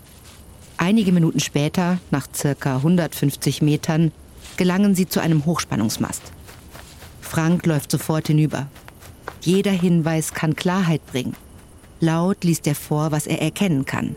[0.78, 4.12] Einige Minuten später, nach circa 150 Metern,
[4.58, 6.22] gelangen sie zu einem Hochspannungsmast.
[7.22, 8.68] Frank läuft sofort hinüber.
[9.42, 11.36] Jeder Hinweis kann Klarheit bringen.
[12.00, 14.16] Laut liest er vor, was er erkennen kann.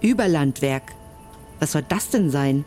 [0.00, 0.94] Überlandwerk.
[1.60, 2.64] Was soll das denn sein?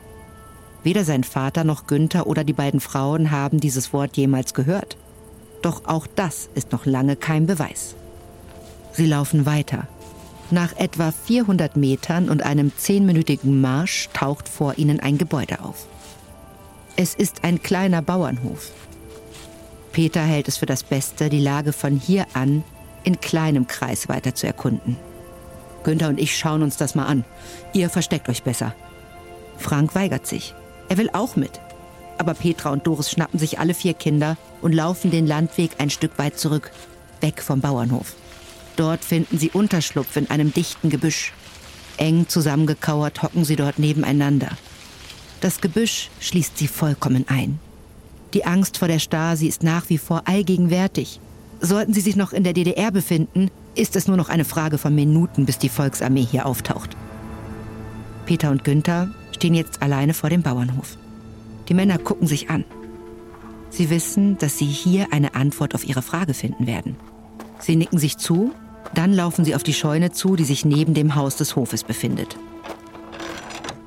[0.83, 4.97] Weder sein Vater noch Günther oder die beiden Frauen haben dieses Wort jemals gehört.
[5.61, 7.95] Doch auch das ist noch lange kein Beweis.
[8.93, 9.87] Sie laufen weiter.
[10.49, 15.87] Nach etwa 400 Metern und einem zehnminütigen Marsch taucht vor ihnen ein Gebäude auf.
[16.97, 18.71] Es ist ein kleiner Bauernhof.
[19.93, 22.63] Peter hält es für das Beste, die Lage von hier an
[23.03, 24.97] in kleinem Kreis weiter zu erkunden.
[25.83, 27.23] Günther und ich schauen uns das mal an.
[27.73, 28.75] Ihr versteckt euch besser.
[29.57, 30.53] Frank weigert sich.
[30.89, 31.59] Er will auch mit.
[32.21, 36.19] Aber Petra und Doris schnappen sich alle vier Kinder und laufen den Landweg ein Stück
[36.19, 36.69] weit zurück,
[37.19, 38.13] weg vom Bauernhof.
[38.75, 41.33] Dort finden sie Unterschlupf in einem dichten Gebüsch.
[41.97, 44.49] Eng zusammengekauert hocken sie dort nebeneinander.
[45.39, 47.59] Das Gebüsch schließt sie vollkommen ein.
[48.35, 51.19] Die Angst vor der Stasi ist nach wie vor allgegenwärtig.
[51.59, 54.93] Sollten sie sich noch in der DDR befinden, ist es nur noch eine Frage von
[54.93, 56.91] Minuten, bis die Volksarmee hier auftaucht.
[58.27, 60.99] Peter und Günther stehen jetzt alleine vor dem Bauernhof.
[61.71, 62.65] Die Männer gucken sich an.
[63.69, 66.97] Sie wissen, dass sie hier eine Antwort auf ihre Frage finden werden.
[67.59, 68.51] Sie nicken sich zu,
[68.93, 72.35] dann laufen sie auf die Scheune zu, die sich neben dem Haus des Hofes befindet.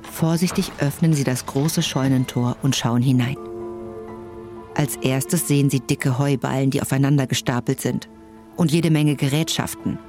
[0.01, 3.37] Vorsichtig öffnen sie das große Scheunentor und schauen hinein.
[4.73, 8.09] Als erstes sehen sie dicke Heuballen, die aufeinander gestapelt sind.
[8.55, 9.99] Und jede Menge Gerätschaften.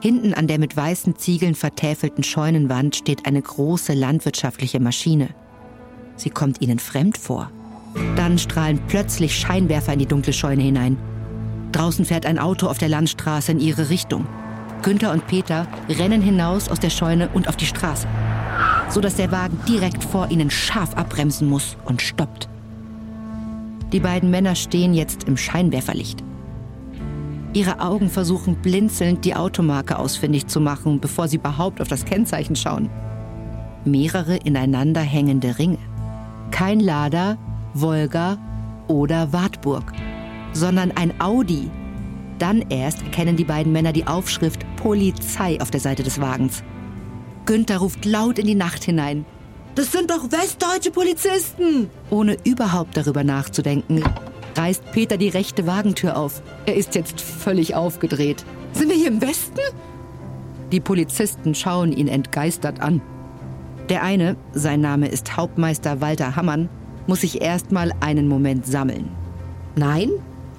[0.00, 5.28] Hinten an der mit weißen Ziegeln vertäfelten Scheunenwand steht eine große landwirtschaftliche Maschine.
[6.20, 7.50] Sie kommt ihnen fremd vor.
[8.14, 10.98] Dann strahlen plötzlich Scheinwerfer in die dunkle Scheune hinein.
[11.72, 14.26] Draußen fährt ein Auto auf der Landstraße in ihre Richtung.
[14.82, 18.06] Günther und Peter rennen hinaus aus der Scheune und auf die Straße,
[18.90, 22.50] so dass der Wagen direkt vor ihnen scharf abbremsen muss und stoppt.
[23.92, 26.22] Die beiden Männer stehen jetzt im Scheinwerferlicht.
[27.54, 32.56] Ihre Augen versuchen blinzelnd die Automarke ausfindig zu machen, bevor sie überhaupt auf das Kennzeichen
[32.56, 32.90] schauen.
[33.86, 35.78] Mehrere ineinander hängende Ringe.
[36.50, 37.38] Kein Lada,
[37.74, 38.38] Wolga
[38.88, 39.92] oder Wartburg,
[40.52, 41.70] sondern ein Audi.
[42.38, 46.62] Dann erst erkennen die beiden Männer die Aufschrift Polizei auf der Seite des Wagens.
[47.46, 49.24] Günther ruft laut in die Nacht hinein.
[49.74, 51.90] Das sind doch westdeutsche Polizisten!
[52.10, 54.02] Ohne überhaupt darüber nachzudenken,
[54.56, 56.42] reißt Peter die rechte Wagentür auf.
[56.66, 58.44] Er ist jetzt völlig aufgedreht.
[58.72, 59.60] Sind wir hier im Westen?
[60.72, 63.00] Die Polizisten schauen ihn entgeistert an.
[63.90, 66.68] Der eine, sein Name ist Hauptmeister Walter Hammann,
[67.08, 69.08] muss sich erstmal einen Moment sammeln.
[69.74, 70.10] Nein,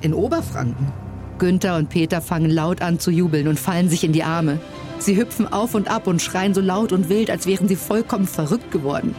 [0.01, 0.91] in Oberfranken.
[1.39, 4.59] Günther und Peter fangen laut an zu jubeln und fallen sich in die Arme.
[4.99, 8.27] Sie hüpfen auf und ab und schreien so laut und wild, als wären sie vollkommen
[8.27, 9.15] verrückt geworden.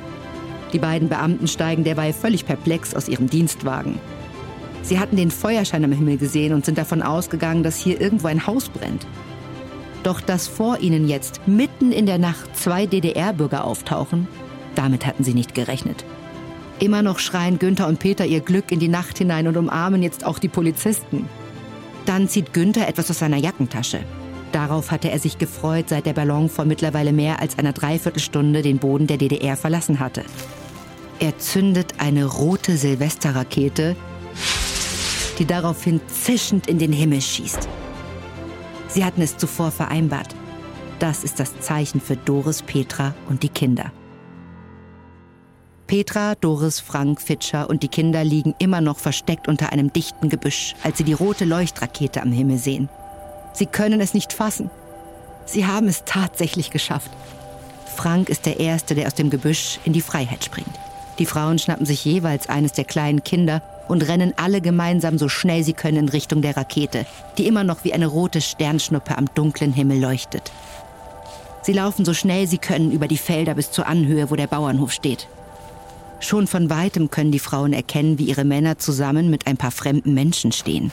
[0.75, 3.99] Die beiden Beamten steigen derweil völlig perplex aus ihrem Dienstwagen.
[4.83, 8.47] Sie hatten den Feuerschein am Himmel gesehen und sind davon ausgegangen, dass hier irgendwo ein
[8.47, 9.07] Haus brennt.
[10.03, 14.27] Doch dass vor ihnen jetzt mitten in der Nacht zwei DDR-Bürger auftauchen,
[14.75, 16.05] damit hatten sie nicht gerechnet.
[16.81, 20.25] Immer noch schreien Günther und Peter ihr Glück in die Nacht hinein und umarmen jetzt
[20.25, 21.29] auch die Polizisten.
[22.07, 24.01] Dann zieht Günther etwas aus seiner Jackentasche.
[24.51, 28.79] Darauf hatte er sich gefreut, seit der Ballon vor mittlerweile mehr als einer Dreiviertelstunde den
[28.79, 30.25] Boden der DDR verlassen hatte.
[31.21, 33.95] Er zündet eine rote Silvesterrakete,
[35.39, 37.69] die daraufhin zischend in den Himmel schießt.
[38.93, 40.35] Sie hatten es zuvor vereinbart.
[40.99, 43.91] Das ist das Zeichen für Doris, Petra und die Kinder.
[45.87, 50.75] Petra, Doris, Frank, Fitscher und die Kinder liegen immer noch versteckt unter einem dichten Gebüsch,
[50.83, 52.91] als sie die rote Leuchtrakete am Himmel sehen.
[53.55, 54.71] Sie können es nicht fassen.
[55.47, 57.11] Sie haben es tatsächlich geschafft.
[57.97, 60.79] Frank ist der Erste, der aus dem Gebüsch in die Freiheit springt.
[61.19, 65.65] Die Frauen schnappen sich jeweils eines der kleinen Kinder und rennen alle gemeinsam so schnell
[65.65, 67.07] sie können in Richtung der Rakete,
[67.39, 70.53] die immer noch wie eine rote Sternschnuppe am dunklen Himmel leuchtet.
[71.63, 74.93] Sie laufen so schnell sie können über die Felder bis zur Anhöhe, wo der Bauernhof
[74.93, 75.29] steht.
[76.21, 80.15] Schon von weitem können die Frauen erkennen, wie ihre Männer zusammen mit ein paar fremden
[80.15, 80.93] Menschen stehen.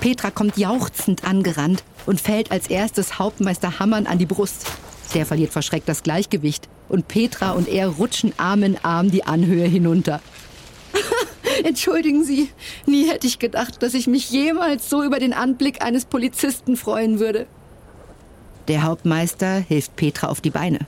[0.00, 4.66] Petra kommt jauchzend angerannt und fällt als erstes Hauptmeister Hammann an die Brust.
[5.14, 9.24] Der verliert vor Schreck das Gleichgewicht und Petra und er rutschen Arm in Arm die
[9.24, 10.20] Anhöhe hinunter.
[11.64, 12.48] Entschuldigen Sie,
[12.86, 17.20] nie hätte ich gedacht, dass ich mich jemals so über den Anblick eines Polizisten freuen
[17.20, 17.46] würde.
[18.68, 20.80] Der Hauptmeister hilft Petra auf die Beine.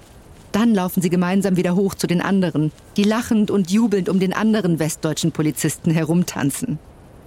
[0.52, 4.32] Dann laufen sie gemeinsam wieder hoch zu den anderen, die lachend und jubelnd um den
[4.32, 6.78] anderen westdeutschen Polizisten herumtanzen.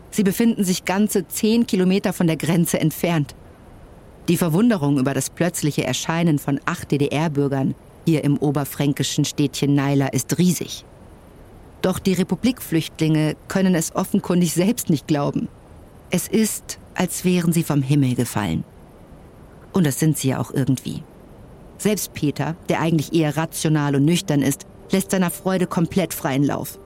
[0.09, 3.35] Sie befinden sich ganze zehn Kilometer von der Grenze entfernt.
[4.27, 10.37] Die Verwunderung über das plötzliche Erscheinen von acht DDR-Bürgern hier im oberfränkischen Städtchen Naila ist
[10.37, 10.83] riesig.
[11.81, 15.47] Doch die Republikflüchtlinge können es offenkundig selbst nicht glauben.
[16.11, 18.63] Es ist, als wären sie vom Himmel gefallen.
[19.73, 21.03] Und das sind sie ja auch irgendwie.
[21.77, 26.77] Selbst Peter, der eigentlich eher rational und nüchtern ist, lässt seiner Freude komplett freien Lauf.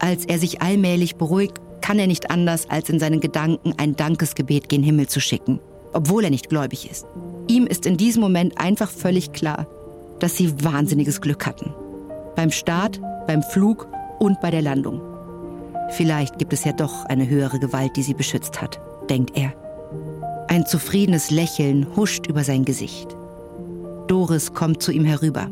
[0.00, 4.68] Als er sich allmählich beruhigt, kann er nicht anders, als in seinen Gedanken ein Dankesgebet
[4.68, 5.60] gen Himmel zu schicken,
[5.92, 7.06] obwohl er nicht gläubig ist.
[7.46, 9.68] Ihm ist in diesem Moment einfach völlig klar,
[10.18, 11.72] dass sie wahnsinniges Glück hatten.
[12.34, 13.86] Beim Start, beim Flug
[14.26, 15.00] und bei der Landung.
[15.90, 19.52] Vielleicht gibt es ja doch eine höhere Gewalt, die sie beschützt hat, denkt er.
[20.48, 23.16] Ein zufriedenes Lächeln huscht über sein Gesicht.
[24.08, 25.48] Doris kommt zu ihm herüber.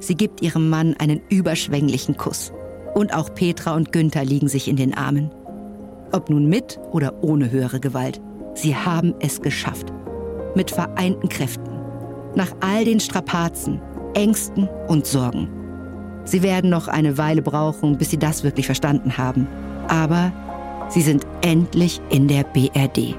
[0.00, 2.52] Sie gibt ihrem Mann einen überschwänglichen Kuss.
[2.94, 5.30] Und auch Petra und Günther liegen sich in den Armen.
[6.10, 8.20] Ob nun mit oder ohne höhere Gewalt,
[8.54, 9.92] sie haben es geschafft.
[10.56, 11.78] Mit vereinten Kräften.
[12.34, 13.80] Nach all den Strapazen,
[14.14, 15.59] Ängsten und Sorgen.
[16.24, 19.46] Sie werden noch eine Weile brauchen, bis sie das wirklich verstanden haben.
[19.88, 20.32] Aber
[20.88, 23.16] sie sind endlich in der BRD.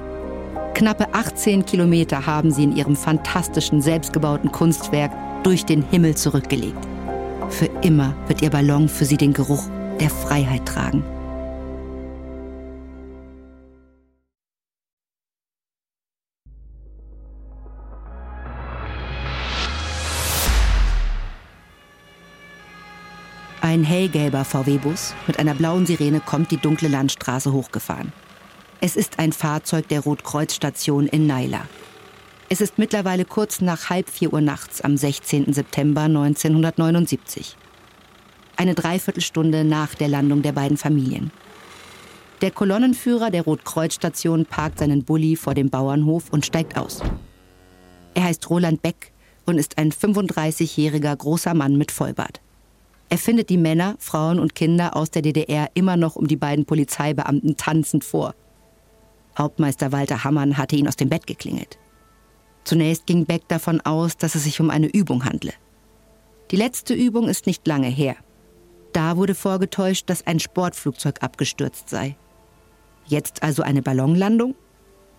[0.74, 5.12] Knappe 18 Kilometer haben sie in ihrem fantastischen, selbstgebauten Kunstwerk
[5.42, 6.78] durch den Himmel zurückgelegt.
[7.50, 9.64] Für immer wird ihr Ballon für sie den Geruch
[10.00, 11.04] der Freiheit tragen.
[23.64, 28.12] Ein hellgelber VW-Bus mit einer blauen Sirene kommt die dunkle Landstraße hochgefahren.
[28.80, 31.60] Es ist ein Fahrzeug der Rotkreuzstation in Naila.
[32.48, 35.52] Es ist mittlerweile kurz nach halb vier Uhr nachts am 16.
[35.52, 37.56] September 1979.
[38.56, 41.30] Eine Dreiviertelstunde nach der Landung der beiden Familien.
[42.40, 47.00] Der Kolonnenführer der Rotkreuzstation parkt seinen Bulli vor dem Bauernhof und steigt aus.
[48.14, 49.12] Er heißt Roland Beck
[49.46, 52.40] und ist ein 35-jähriger großer Mann mit Vollbart.
[53.12, 56.64] Er findet die Männer, Frauen und Kinder aus der DDR immer noch um die beiden
[56.64, 58.34] Polizeibeamten tanzend vor.
[59.36, 61.78] Hauptmeister Walter Hammann hatte ihn aus dem Bett geklingelt.
[62.64, 65.52] Zunächst ging Beck davon aus, dass es sich um eine Übung handle.
[66.52, 68.16] Die letzte Übung ist nicht lange her.
[68.94, 72.16] Da wurde vorgetäuscht, dass ein Sportflugzeug abgestürzt sei.
[73.04, 74.54] Jetzt also eine Ballonlandung?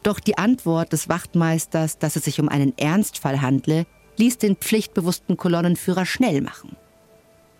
[0.02, 3.86] Doch die Antwort des Wachtmeisters, dass es sich um einen Ernstfall handle,
[4.18, 6.76] ließ den pflichtbewussten Kolonnenführer schnell machen.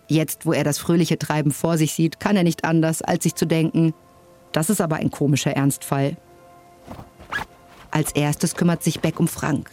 [0.06, 3.34] Jetzt, wo er das fröhliche Treiben vor sich sieht, kann er nicht anders, als sich
[3.34, 3.94] zu denken,
[4.52, 6.16] das ist aber ein komischer Ernstfall.
[7.90, 9.70] Als erstes kümmert sich Beck um Frank.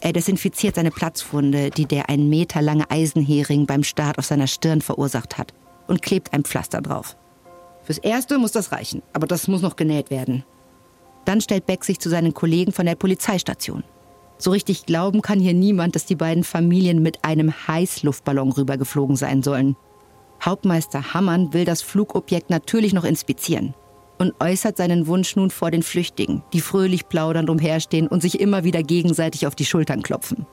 [0.00, 4.80] Er desinfiziert seine Platzwunde, die der ein Meter lange Eisenhering beim Start auf seiner Stirn
[4.80, 5.52] verursacht hat,
[5.86, 7.16] und klebt ein Pflaster drauf.
[7.82, 10.44] Fürs Erste muss das reichen, aber das muss noch genäht werden.
[11.24, 13.84] Dann stellt Beck sich zu seinen Kollegen von der Polizeistation.
[14.38, 19.42] So richtig glauben kann hier niemand, dass die beiden Familien mit einem Heißluftballon rübergeflogen sein
[19.42, 19.76] sollen.
[20.44, 23.74] Hauptmeister Hammann will das Flugobjekt natürlich noch inspizieren
[24.18, 28.64] und äußert seinen Wunsch nun vor den Flüchtigen, die fröhlich plaudernd umherstehen und sich immer
[28.64, 30.46] wieder gegenseitig auf die Schultern klopfen.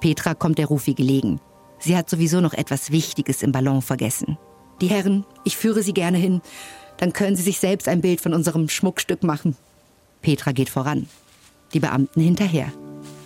[0.00, 1.40] Petra kommt der Rufi gelegen.
[1.78, 4.38] Sie hat sowieso noch etwas Wichtiges im Ballon vergessen.
[4.80, 6.40] Die Herren, ich führe Sie gerne hin.
[6.98, 9.56] Dann können Sie sich selbst ein Bild von unserem Schmuckstück machen.
[10.22, 11.08] Petra geht voran.
[11.72, 12.72] Die Beamten hinterher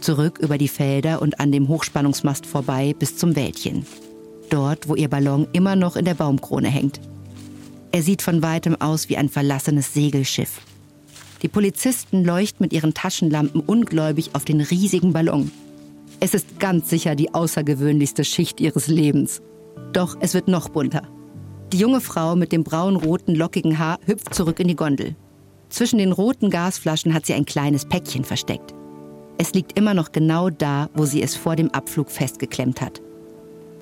[0.05, 3.87] zurück über die Felder und an dem Hochspannungsmast vorbei bis zum Wäldchen.
[4.51, 7.01] Dort, wo ihr Ballon immer noch in der Baumkrone hängt.
[7.91, 10.61] Er sieht von weitem aus wie ein verlassenes Segelschiff.
[11.43, 15.51] Die Polizisten leuchten mit ihren Taschenlampen ungläubig auf den riesigen Ballon.
[16.21, 19.43] Es ist ganz sicher die außergewöhnlichste Schicht ihres Lebens.
[19.93, 21.03] Doch es wird noch bunter.
[21.73, 25.17] Die junge Frau mit dem braun-roten, lockigen Haar hüpft zurück in die Gondel.
[25.71, 28.75] Zwischen den roten Gasflaschen hat sie ein kleines Päckchen versteckt.
[29.39, 33.03] Es liegt immer noch genau da, wo sie es vor dem Abflug festgeklemmt hat.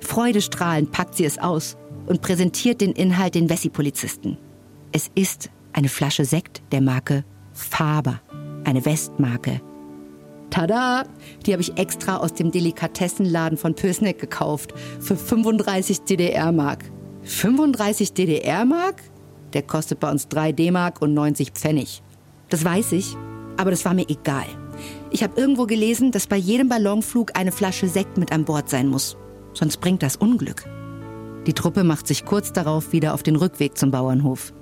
[0.01, 1.77] Freudestrahlend packt sie es aus
[2.07, 4.39] und präsentiert den Inhalt den Wessi-Polizisten.
[4.93, 8.21] Es ist eine Flasche Sekt der Marke Faber,
[8.65, 9.61] eine Westmarke.
[10.51, 11.05] Tada!
[11.47, 16.85] Die habe ich extra aus dem Delikatessenladen von Pösneck gekauft für 35 DDR-Mark.
[17.23, 19.03] 35 DDR-Mark?
[19.55, 22.03] Der kostet bei uns 3 D-Mark und 90 Pfennig.
[22.49, 23.17] Das weiß ich,
[23.57, 24.47] aber das war mir egal.
[25.13, 28.89] Ich habe irgendwo gelesen, dass bei jedem Ballonflug eine Flasche Sekt mit an Bord sein
[28.89, 29.19] muss.
[29.53, 30.65] Sonst bringt das Unglück.
[31.47, 34.55] Die Truppe macht sich kurz darauf wieder auf den Rückweg zum Bauernhof.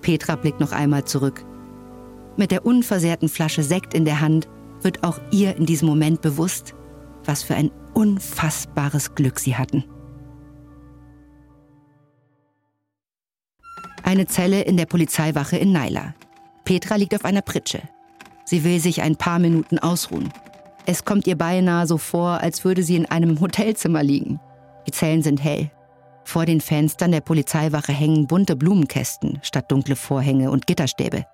[0.00, 1.44] Petra blickt noch einmal zurück.
[2.36, 4.48] Mit der unversehrten Flasche Sekt in der Hand
[4.82, 6.74] wird auch ihr in diesem Moment bewusst,
[7.24, 9.84] was für ein unfassbares Glück sie hatten.
[14.04, 16.14] Eine Zelle in der Polizeiwache in Naila.
[16.64, 17.82] Petra liegt auf einer Pritsche.
[18.48, 20.32] Sie will sich ein paar Minuten ausruhen.
[20.86, 24.40] Es kommt ihr beinahe so vor, als würde sie in einem Hotelzimmer liegen.
[24.86, 25.70] Die Zellen sind hell.
[26.24, 31.26] Vor den Fenstern der Polizeiwache hängen bunte Blumenkästen statt dunkle Vorhänge und Gitterstäbe.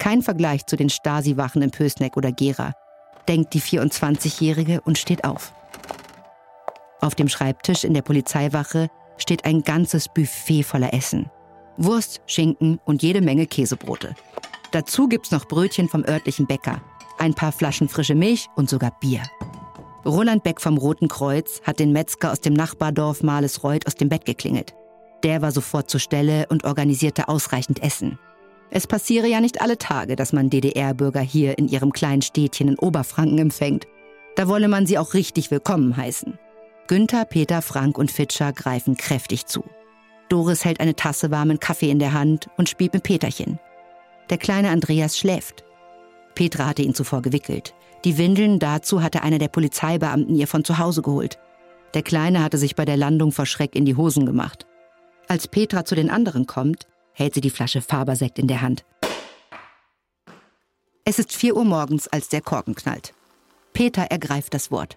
[0.00, 2.72] Kein Vergleich zu den Stasi-Wachen in Pösneck oder Gera,
[3.28, 5.52] denkt die 24-Jährige und steht auf.
[7.00, 8.88] Auf dem Schreibtisch in der Polizeiwache
[9.18, 11.30] steht ein ganzes Buffet voller Essen.
[11.76, 14.16] Wurst, Schinken und jede Menge Käsebrote.
[14.76, 16.82] Dazu gibt's noch Brötchen vom örtlichen Bäcker,
[17.16, 19.22] ein paar Flaschen frische Milch und sogar Bier.
[20.04, 24.26] Roland Beck vom Roten Kreuz hat den Metzger aus dem Nachbardorf Malesreuth aus dem Bett
[24.26, 24.74] geklingelt.
[25.24, 28.18] Der war sofort zur Stelle und organisierte ausreichend Essen.
[28.68, 32.78] Es passiere ja nicht alle Tage, dass man DDR-Bürger hier in ihrem kleinen Städtchen in
[32.78, 33.86] Oberfranken empfängt.
[34.34, 36.38] Da wolle man sie auch richtig willkommen heißen.
[36.86, 39.64] Günther, Peter, Frank und Fitscher greifen kräftig zu.
[40.28, 43.58] Doris hält eine Tasse warmen Kaffee in der Hand und spielt mit Peterchen.
[44.30, 45.64] Der kleine Andreas schläft.
[46.34, 47.74] Petra hatte ihn zuvor gewickelt.
[48.04, 51.38] Die Windeln dazu hatte einer der Polizeibeamten ihr von zu Hause geholt.
[51.94, 54.66] Der Kleine hatte sich bei der Landung vor Schreck in die Hosen gemacht.
[55.28, 58.84] Als Petra zu den anderen kommt, hält sie die Flasche Fabersekt in der Hand.
[61.04, 63.14] Es ist vier Uhr morgens, als der Korken knallt.
[63.72, 64.96] Peter ergreift das Wort.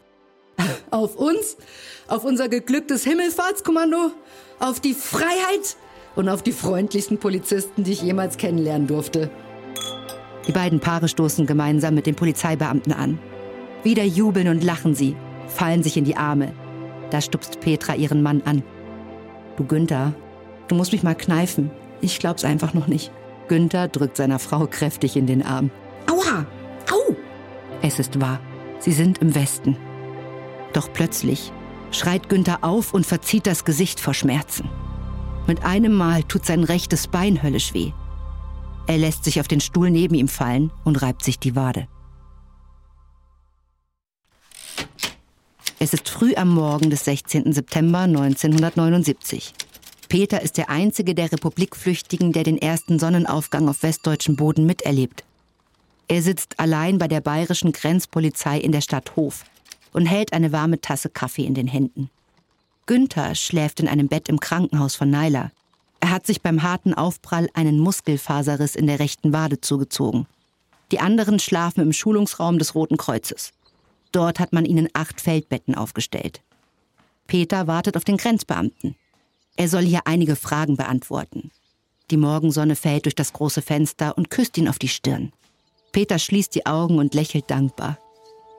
[0.89, 1.55] Auf uns,
[2.07, 4.11] auf unser geglücktes Himmelfahrtskommando,
[4.59, 5.77] auf die Freiheit
[6.15, 9.29] und auf die freundlichsten Polizisten, die ich jemals kennenlernen durfte.
[10.47, 13.19] Die beiden Paare stoßen gemeinsam mit den Polizeibeamten an.
[13.83, 15.15] Wieder jubeln und lachen sie,
[15.47, 16.53] fallen sich in die Arme.
[17.11, 18.63] Da stupst Petra ihren Mann an.
[19.57, 20.13] Du Günther,
[20.67, 21.71] du musst mich mal kneifen.
[22.01, 23.11] Ich glaub's einfach noch nicht.
[23.47, 25.71] Günther drückt seiner Frau kräftig in den Arm.
[26.09, 26.45] Aua!
[26.91, 27.15] Au!
[27.81, 28.39] Es ist wahr.
[28.79, 29.75] Sie sind im Westen.
[30.73, 31.51] Doch plötzlich
[31.91, 34.69] schreit Günther auf und verzieht das Gesicht vor Schmerzen.
[35.49, 37.91] Mit einem Mal tut sein rechtes Bein höllisch weh.
[38.85, 41.87] Er lässt sich auf den Stuhl neben ihm fallen und reibt sich die Wade.
[45.79, 47.51] Es ist früh am Morgen des 16.
[47.51, 49.55] September 1979.
[50.07, 55.23] Peter ist der einzige der Republikflüchtigen, der den ersten Sonnenaufgang auf westdeutschem Boden miterlebt.
[56.07, 59.45] Er sitzt allein bei der bayerischen Grenzpolizei in der Stadt Hof
[59.93, 62.11] und hält eine warme Tasse Kaffee in den Händen.
[62.89, 65.51] Günther schläft in einem Bett im Krankenhaus von Naila.
[65.99, 70.25] Er hat sich beim harten Aufprall einen Muskelfaserriss in der rechten Wade zugezogen.
[70.91, 73.51] Die anderen schlafen im Schulungsraum des Roten Kreuzes.
[74.11, 76.41] Dort hat man ihnen acht Feldbetten aufgestellt.
[77.27, 78.95] Peter wartet auf den Grenzbeamten.
[79.55, 81.51] Er soll hier einige Fragen beantworten.
[82.09, 85.31] Die Morgensonne fällt durch das große Fenster und küsst ihn auf die Stirn.
[85.91, 87.99] Peter schließt die Augen und lächelt dankbar.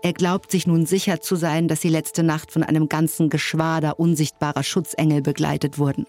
[0.02, 4.00] Er glaubt sich nun sicher zu sein, dass sie letzte Nacht von einem ganzen Geschwader
[4.00, 6.06] unsichtbarer Schutzengel begleitet wurden.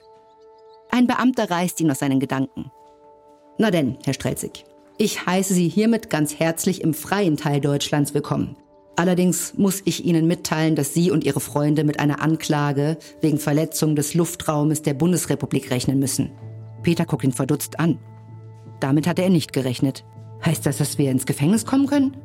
[0.89, 2.71] Ein Beamter reißt ihn aus seinen Gedanken.
[3.57, 4.65] Na denn, Herr Strelzig,
[4.97, 8.55] ich heiße Sie hiermit ganz herzlich im freien Teil Deutschlands willkommen.
[8.95, 13.95] Allerdings muss ich Ihnen mitteilen, dass Sie und Ihre Freunde mit einer Anklage wegen Verletzung
[13.95, 16.31] des Luftraumes der Bundesrepublik rechnen müssen.
[16.83, 17.99] Peter guckt ihn verdutzt an.
[18.79, 20.05] Damit hatte er nicht gerechnet.
[20.45, 22.17] Heißt das, dass wir ins Gefängnis kommen können?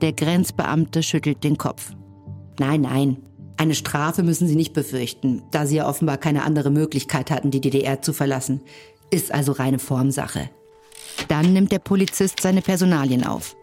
[0.00, 1.92] Der Grenzbeamte schüttelt den Kopf.
[2.58, 3.16] Nein, nein.
[3.56, 7.60] Eine Strafe müssen Sie nicht befürchten, da Sie ja offenbar keine andere Möglichkeit hatten, die
[7.60, 8.60] DDR zu verlassen.
[9.10, 10.50] Ist also reine Formsache.
[11.28, 13.56] Dann nimmt der Polizist seine Personalien auf.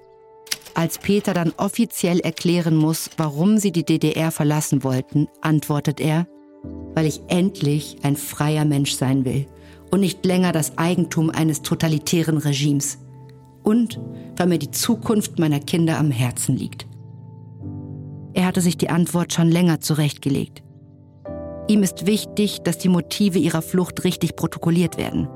[0.74, 6.28] Als Peter dann offiziell erklären muss, warum sie die DDR verlassen wollten, antwortet er,
[6.94, 9.48] weil ich endlich ein freier Mensch sein will
[9.92, 13.00] und nicht länger das Eigentum eines totalitären Regimes.
[13.64, 14.00] Und
[14.38, 16.88] weil mir die Zukunft meiner Kinder am Herzen liegt.
[18.34, 20.64] Er hatte sich die Antwort schon länger zurechtgelegt.
[21.68, 25.28] Ihm ist wichtig, dass die Motive ihrer Flucht richtig protokolliert werden.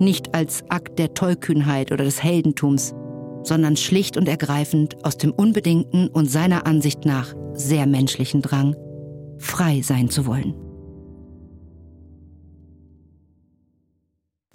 [0.00, 2.94] Nicht als Akt der Tollkühnheit oder des Heldentums,
[3.42, 8.76] sondern schlicht und ergreifend aus dem unbedingten und seiner Ansicht nach sehr menschlichen Drang,
[9.38, 10.54] frei sein zu wollen.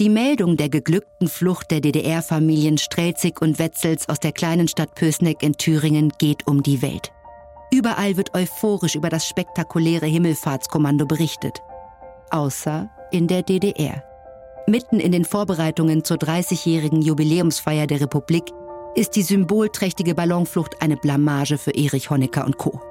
[0.04, 5.42] Die Meldung der geglückten Flucht der DDR-Familien Strelzig und Wetzels aus der kleinen Stadt Pößneck
[5.42, 7.14] in Thüringen geht um die Welt.
[7.72, 11.62] Überall wird euphorisch über das spektakuläre Himmelfahrtskommando berichtet.
[12.32, 14.04] Außer in der DDR.
[14.68, 18.52] Mitten in den Vorbereitungen zur 30-jährigen Jubiläumsfeier der Republik
[18.96, 22.82] ist die symbolträchtige Ballonflucht eine Blamage für Erich Honecker und Co.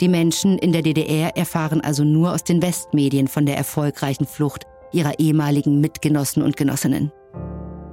[0.00, 4.64] Die Menschen in der DDR erfahren also nur aus den Westmedien von der erfolgreichen Flucht
[4.92, 7.12] ihrer ehemaligen Mitgenossen und Genossinnen.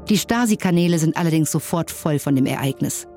[0.10, 3.08] Die Stasi-Kanäle sind allerdings sofort voll von dem Ereignis.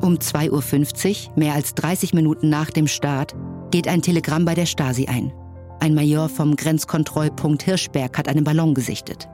[0.00, 3.34] Um 2.50 Uhr, mehr als 30 Minuten nach dem Start,
[3.70, 5.32] geht ein Telegramm bei der Stasi ein.
[5.80, 9.28] Ein Major vom Grenzkontrollpunkt Hirschberg hat einen Ballon gesichtet.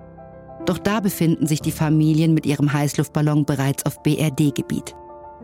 [0.66, 4.94] Doch da befinden sich die Familien mit ihrem Heißluftballon bereits auf BRD-Gebiet.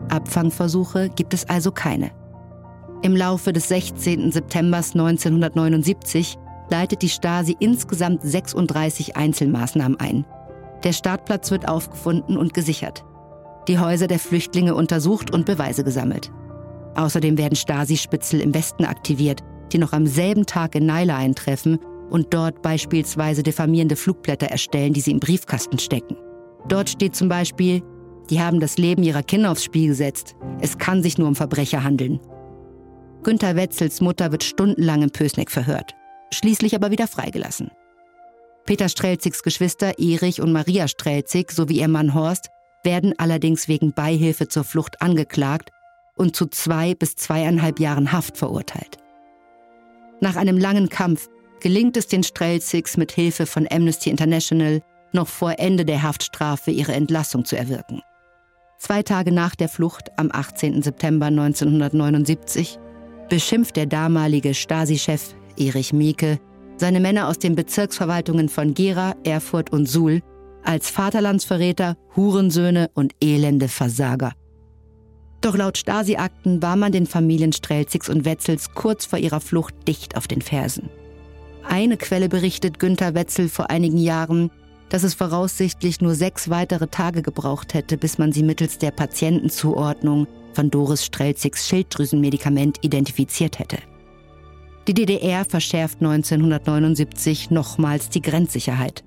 [0.09, 2.11] Abfangversuche gibt es also keine.
[3.03, 4.31] Im Laufe des 16.
[4.31, 6.37] September 1979
[6.71, 10.25] leitet die Stasi insgesamt 36 Einzelmaßnahmen ein.
[10.83, 13.03] Der Startplatz wird aufgefunden und gesichert.
[13.67, 16.31] Die Häuser der Flüchtlinge untersucht und Beweise gesammelt.
[16.95, 19.41] Außerdem werden Stasi-Spitzel im Westen aktiviert,
[19.71, 25.01] die noch am selben Tag in Naila eintreffen und dort beispielsweise diffamierende Flugblätter erstellen, die
[25.01, 26.17] sie im Briefkasten stecken.
[26.67, 27.81] Dort steht zum Beispiel,
[28.29, 30.35] die haben das Leben ihrer Kinder aufs Spiel gesetzt.
[30.59, 32.19] Es kann sich nur um Verbrecher handeln.
[33.23, 35.95] Günter Wetzels Mutter wird stundenlang in Pösneck verhört,
[36.33, 37.71] schließlich aber wieder freigelassen.
[38.65, 42.49] Peter Strelzigs Geschwister Erich und Maria Strelzig sowie ihr Mann Horst
[42.83, 45.71] werden allerdings wegen Beihilfe zur Flucht angeklagt
[46.15, 48.97] und zu zwei bis zweieinhalb Jahren Haft verurteilt.
[50.19, 51.27] Nach einem langen Kampf
[51.59, 54.81] gelingt es den Strelzigs mit Hilfe von Amnesty International
[55.13, 58.01] noch vor Ende der Haftstrafe ihre Entlassung zu erwirken.
[58.77, 60.81] Zwei Tage nach der Flucht, am 18.
[60.81, 62.79] September 1979,
[63.29, 66.39] beschimpft der damalige Stasi-Chef Erich Mieke
[66.81, 70.21] seine Männer aus den Bezirksverwaltungen von Gera, Erfurt und Suhl
[70.63, 74.33] als Vaterlandsverräter, Hurensöhne und elende Versager.
[75.41, 80.17] Doch laut Stasi-Akten war man den Familien Strelzigs und Wetzels kurz vor ihrer Flucht dicht
[80.17, 80.89] auf den Fersen.
[81.63, 84.51] Eine Quelle berichtet Günther Wetzel vor einigen Jahren,
[84.89, 90.27] dass es voraussichtlich nur sechs weitere Tage gebraucht hätte, bis man sie mittels der Patientenzuordnung
[90.53, 93.77] von Doris Strelzigs Schilddrüsenmedikament identifiziert hätte.
[94.87, 99.03] Die DDR verschärft 1979 nochmals die Grenzsicherheit.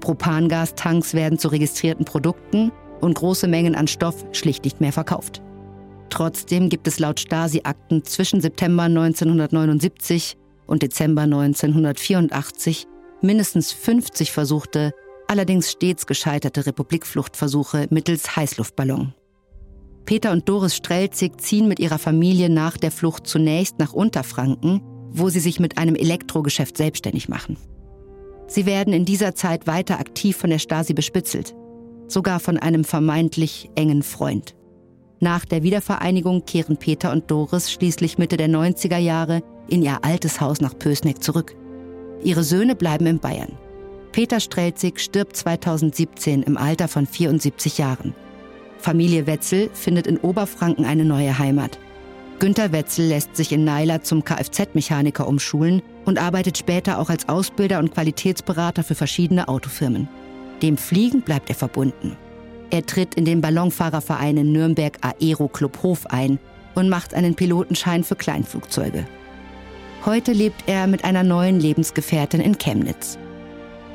[0.00, 2.70] Propangastanks werden zu registrierten Produkten
[3.00, 5.40] und große Mengen an Stoff schlicht nicht mehr verkauft.
[6.10, 12.86] Trotzdem gibt es laut Stasi-Akten zwischen September 1979 und Dezember 1984
[13.22, 14.92] mindestens 50 versuchte,
[15.28, 19.14] allerdings stets gescheiterte Republikfluchtversuche mittels Heißluftballon.
[20.04, 25.30] Peter und Doris Strelzig ziehen mit ihrer Familie nach der Flucht zunächst nach Unterfranken, wo
[25.30, 27.56] sie sich mit einem Elektrogeschäft selbstständig machen.
[28.46, 31.54] Sie werden in dieser Zeit weiter aktiv von der Stasi bespitzelt,
[32.08, 34.54] sogar von einem vermeintlich engen Freund.
[35.20, 40.40] Nach der Wiedervereinigung kehren Peter und Doris schließlich Mitte der 90er Jahre in ihr altes
[40.40, 41.56] Haus nach Pösneck zurück.
[42.22, 43.56] Ihre Söhne bleiben in Bayern.
[44.12, 48.14] Peter Strelzig stirbt 2017 im Alter von 74 Jahren.
[48.84, 51.78] Familie Wetzel findet in Oberfranken eine neue Heimat.
[52.38, 57.78] Günter Wetzel lässt sich in Neiler zum Kfz-Mechaniker umschulen und arbeitet später auch als Ausbilder
[57.78, 60.06] und Qualitätsberater für verschiedene Autofirmen.
[60.60, 62.18] Dem Fliegen bleibt er verbunden.
[62.68, 66.38] Er tritt in den Ballonfahrerverein in Nürnberg Aero Club Hof ein
[66.74, 69.06] und macht einen Pilotenschein für Kleinflugzeuge.
[70.04, 73.16] Heute lebt er mit einer neuen Lebensgefährtin in Chemnitz.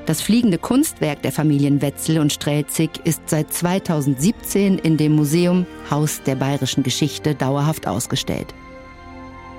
[0.10, 6.24] Das fliegende Kunstwerk der Familien Wetzel und Strelzig ist seit 2017 in dem Museum Haus
[6.24, 8.56] der bayerischen Geschichte dauerhaft ausgestellt.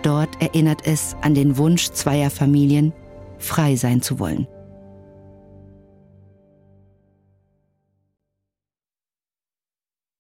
[0.02, 2.92] Dort erinnert es an den Wunsch zweier Familien,
[3.38, 4.48] frei sein zu wollen.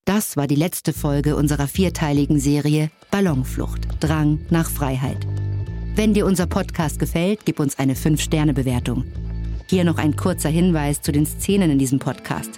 [0.04, 5.26] Das war die letzte Folge unserer vierteiligen Serie Ballonflucht, Drang nach Freiheit.
[5.96, 9.06] Wenn dir unser Podcast gefällt, gib uns eine 5-Sterne-Bewertung.
[9.70, 12.50] Hier noch ein kurzer Hinweis zu den Szenen in diesem Podcast.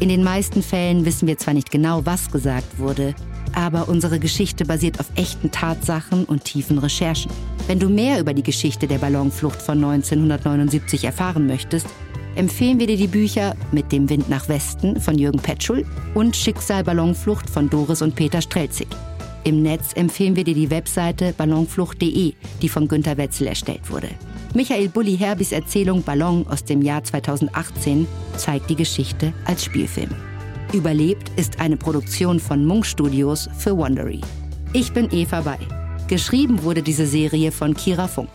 [0.00, 3.14] In den meisten Fällen wissen wir zwar nicht genau, was gesagt wurde,
[3.54, 7.32] aber unsere Geschichte basiert auf echten Tatsachen und tiefen Recherchen.
[7.68, 11.86] Wenn du mehr über die Geschichte der Ballonflucht von 1979 erfahren möchtest,
[12.34, 16.84] empfehlen wir dir die Bücher Mit dem Wind nach Westen von Jürgen Petschul und Schicksal
[16.84, 18.88] Ballonflucht von Doris und Peter Strelzig.
[19.48, 24.10] Im Netz empfehlen wir dir die Webseite ballonflucht.de, die von Günter Wetzel erstellt wurde.
[24.52, 30.10] Michael Bulli Herbis Erzählung Ballon aus dem Jahr 2018 zeigt die Geschichte als Spielfilm.
[30.74, 34.20] Überlebt ist eine Produktion von Munk Studios für Wondery.
[34.74, 35.60] Ich bin Eva Bay.
[36.08, 38.28] Geschrieben wurde diese Serie von Kira Funk.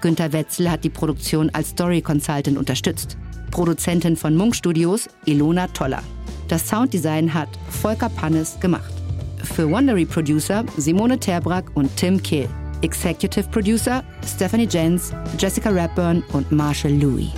[0.00, 3.18] Günter Wetzel hat die Produktion als Story Consultant unterstützt.
[3.50, 6.02] Produzentin von Munk Studios Ilona Toller.
[6.48, 9.03] Das Sounddesign hat Volker Pannes gemacht.
[9.44, 12.48] Für Wondery Producer Simone Terbrack und Tim Kehl.
[12.82, 17.30] Executive Producer Stephanie Jens, Jessica Rapburn und Marshall Louis.